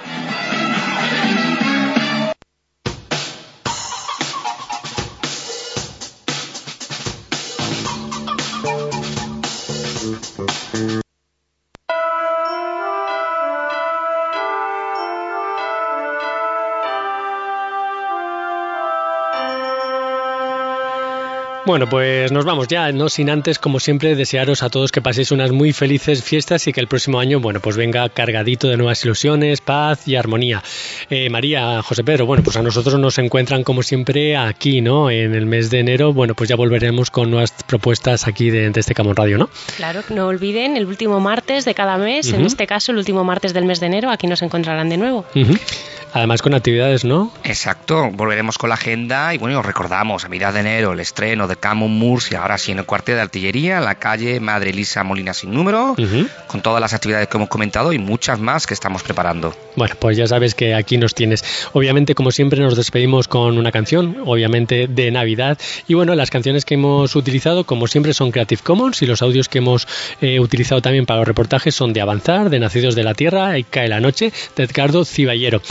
Bueno, 21.68 21.86
pues 21.86 22.32
nos 22.32 22.46
vamos 22.46 22.66
ya, 22.66 22.90
no 22.92 23.10
sin 23.10 23.28
antes, 23.28 23.58
como 23.58 23.78
siempre, 23.78 24.16
desearos 24.16 24.62
a 24.62 24.70
todos 24.70 24.90
que 24.90 25.02
paséis 25.02 25.32
unas 25.32 25.52
muy 25.52 25.74
felices 25.74 26.24
fiestas 26.24 26.66
y 26.66 26.72
que 26.72 26.80
el 26.80 26.88
próximo 26.88 27.20
año, 27.20 27.40
bueno, 27.40 27.60
pues 27.60 27.76
venga 27.76 28.08
cargadito 28.08 28.68
de 28.68 28.78
nuevas 28.78 29.04
ilusiones, 29.04 29.60
paz 29.60 30.08
y 30.08 30.16
armonía. 30.16 30.62
Eh, 31.10 31.28
María, 31.28 31.82
José 31.82 32.04
Pedro, 32.04 32.24
bueno, 32.24 32.42
pues 32.42 32.56
a 32.56 32.62
nosotros 32.62 32.98
nos 32.98 33.18
encuentran 33.18 33.64
como 33.64 33.82
siempre 33.82 34.34
aquí, 34.34 34.80
¿no? 34.80 35.10
En 35.10 35.34
el 35.34 35.44
mes 35.44 35.68
de 35.68 35.80
enero, 35.80 36.14
bueno, 36.14 36.34
pues 36.34 36.48
ya 36.48 36.56
volveremos 36.56 37.10
con 37.10 37.30
nuevas 37.30 37.52
propuestas 37.66 38.26
aquí 38.26 38.48
de, 38.48 38.70
de 38.70 38.80
este 38.80 38.94
Camón 38.94 39.16
Radio, 39.16 39.36
¿no? 39.36 39.50
Claro, 39.76 40.00
no 40.08 40.28
olviden 40.28 40.74
el 40.78 40.86
último 40.86 41.20
martes 41.20 41.66
de 41.66 41.74
cada 41.74 41.98
mes, 41.98 42.32
en 42.32 42.46
este 42.46 42.66
caso 42.66 42.92
el 42.92 42.98
último 42.98 43.24
martes 43.24 43.52
del 43.52 43.66
mes 43.66 43.78
de 43.80 43.88
enero, 43.88 44.10
aquí 44.10 44.26
nos 44.26 44.40
encontrarán 44.40 44.88
de 44.88 44.96
nuevo. 44.96 45.26
Además 46.12 46.42
con 46.42 46.54
actividades, 46.54 47.04
¿no? 47.04 47.32
Exacto, 47.44 48.10
volveremos 48.12 48.58
con 48.58 48.68
la 48.70 48.74
agenda 48.74 49.34
y 49.34 49.38
bueno, 49.38 49.60
os 49.60 49.66
recordamos, 49.66 50.24
a 50.24 50.28
mitad 50.28 50.52
de 50.52 50.60
enero, 50.60 50.92
el 50.92 51.00
estreno 51.00 51.46
de 51.46 51.56
Camon 51.56 51.90
Murcia, 51.90 52.42
ahora 52.42 52.58
sí 52.58 52.72
en 52.72 52.78
el 52.78 52.84
cuartel 52.84 53.16
de 53.16 53.22
artillería, 53.22 53.78
en 53.78 53.84
la 53.84 53.96
calle 53.96 54.40
Madre 54.40 54.70
Elisa 54.70 55.04
Molina 55.04 55.34
sin 55.34 55.52
número, 55.52 55.96
con 56.46 56.62
todas 56.62 56.80
las 56.80 56.94
actividades 56.94 57.28
que 57.28 57.36
hemos 57.36 57.48
comentado 57.48 57.92
y 57.92 57.98
muchas 57.98 58.38
más 58.38 58.66
que 58.66 58.74
estamos 58.74 59.02
preparando. 59.02 59.54
Bueno, 59.76 59.94
pues 59.98 60.16
ya 60.16 60.26
sabes 60.26 60.54
que 60.54 60.74
aquí 60.74 60.98
nos 60.98 61.14
tienes. 61.14 61.44
Obviamente, 61.72 62.14
como 62.14 62.30
siempre, 62.30 62.60
nos 62.60 62.76
despedimos 62.76 63.28
con 63.28 63.58
una 63.58 63.70
canción, 63.70 64.16
obviamente 64.24 64.88
de 64.88 65.10
Navidad. 65.10 65.58
Y 65.86 65.94
bueno, 65.94 66.14
las 66.14 66.30
canciones 66.30 66.64
que 66.64 66.74
hemos 66.74 67.14
utilizado, 67.16 67.64
como 67.64 67.86
siempre, 67.86 68.14
son 68.14 68.30
Creative 68.30 68.62
Commons 68.62 69.02
y 69.02 69.06
los 69.06 69.22
audios 69.22 69.48
que 69.48 69.58
hemos 69.58 69.86
eh, 70.20 70.40
utilizado 70.40 70.82
también 70.82 71.06
para 71.06 71.20
los 71.20 71.28
reportajes 71.28 71.74
son 71.74 71.92
de 71.92 72.00
Avanzar, 72.00 72.50
de 72.50 72.58
Nacidos 72.58 72.94
de 72.94 73.04
la 73.04 73.14
Tierra 73.14 73.58
y 73.58 73.64
Cae 73.64 73.88
la 73.88 74.00
Noche, 74.00 74.32
de 74.56 74.64
Edgardo 74.64 75.04
Ciballero. 75.04 75.62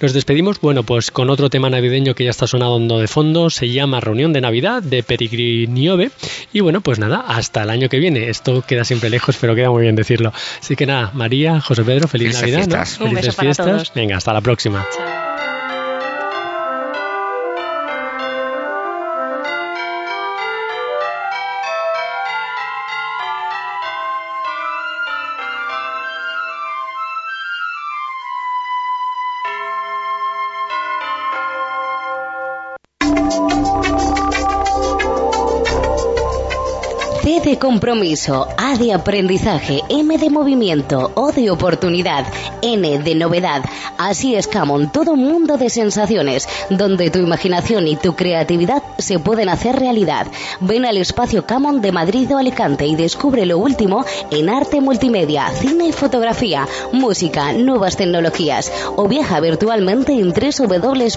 Nos 0.00 0.12
despedimos, 0.12 0.60
bueno, 0.60 0.82
pues 0.82 1.10
con 1.10 1.30
otro 1.30 1.48
tema 1.48 1.70
navideño 1.70 2.14
que 2.14 2.24
ya 2.24 2.30
está 2.30 2.46
sonando 2.46 2.98
de 2.98 3.08
fondo, 3.08 3.48
se 3.48 3.70
llama 3.70 4.00
Reunión 4.00 4.32
de 4.32 4.42
Navidad, 4.42 4.82
de 4.82 5.02
Perigriniove. 5.02 6.10
Y 6.52 6.60
bueno, 6.60 6.82
pues 6.82 6.98
nada, 6.98 7.24
hasta 7.26 7.62
el 7.62 7.70
año 7.70 7.88
que 7.88 7.98
viene. 7.98 8.28
Esto 8.28 8.62
queda 8.62 8.84
siempre 8.84 9.08
lejos, 9.08 9.36
pero 9.40 9.54
queda 9.54 9.70
muy 9.70 9.82
bien 9.82 9.96
decirlo. 9.96 10.32
Así 10.60 10.76
que 10.76 10.86
nada, 10.86 11.10
María, 11.14 11.60
José 11.60 11.82
Pedro, 11.82 12.08
feliz 12.08 12.38
Felices 12.38 12.42
Navidad. 12.42 12.58
¿no? 12.58 12.64
fiestas. 12.64 13.00
Un 13.00 13.08
Felices 13.08 13.26
beso 13.26 13.36
para 13.36 13.46
fiestas. 13.46 13.66
todos. 13.66 13.92
Venga, 13.94 14.16
hasta 14.18 14.32
la 14.32 14.40
próxima. 14.42 14.86
C 14.90 15.25
compromiso, 37.86 38.48
A 38.56 38.76
de 38.76 38.92
aprendizaje, 38.92 39.80
M 39.88 40.18
de 40.18 40.28
movimiento, 40.28 41.12
O 41.14 41.30
de 41.30 41.52
oportunidad, 41.52 42.26
N 42.60 42.98
de 42.98 43.14
novedad. 43.14 43.62
Así 43.96 44.34
es 44.34 44.48
Camon, 44.48 44.90
todo 44.90 45.14
mundo 45.14 45.56
de 45.56 45.70
sensaciones, 45.70 46.48
donde 46.68 47.12
tu 47.12 47.20
imaginación 47.20 47.86
y 47.86 47.94
tu 47.94 48.16
creatividad 48.16 48.82
se 48.98 49.20
pueden 49.20 49.48
hacer 49.48 49.78
realidad. 49.78 50.26
Ven 50.58 50.84
al 50.84 50.96
espacio 50.96 51.46
Camon 51.46 51.80
de 51.80 51.92
Madrid 51.92 52.28
o 52.34 52.38
Alicante 52.38 52.86
y 52.86 52.96
descubre 52.96 53.46
lo 53.46 53.58
último 53.58 54.04
en 54.32 54.48
arte 54.48 54.80
multimedia, 54.80 55.48
cine 55.50 55.86
y 55.86 55.92
fotografía, 55.92 56.66
música, 56.90 57.52
nuevas 57.52 57.96
tecnologías 57.96 58.72
o 58.96 59.06
viaja 59.06 59.38
virtualmente 59.38 60.12
en 60.12 60.32
www.tucamon.es. 60.32 61.14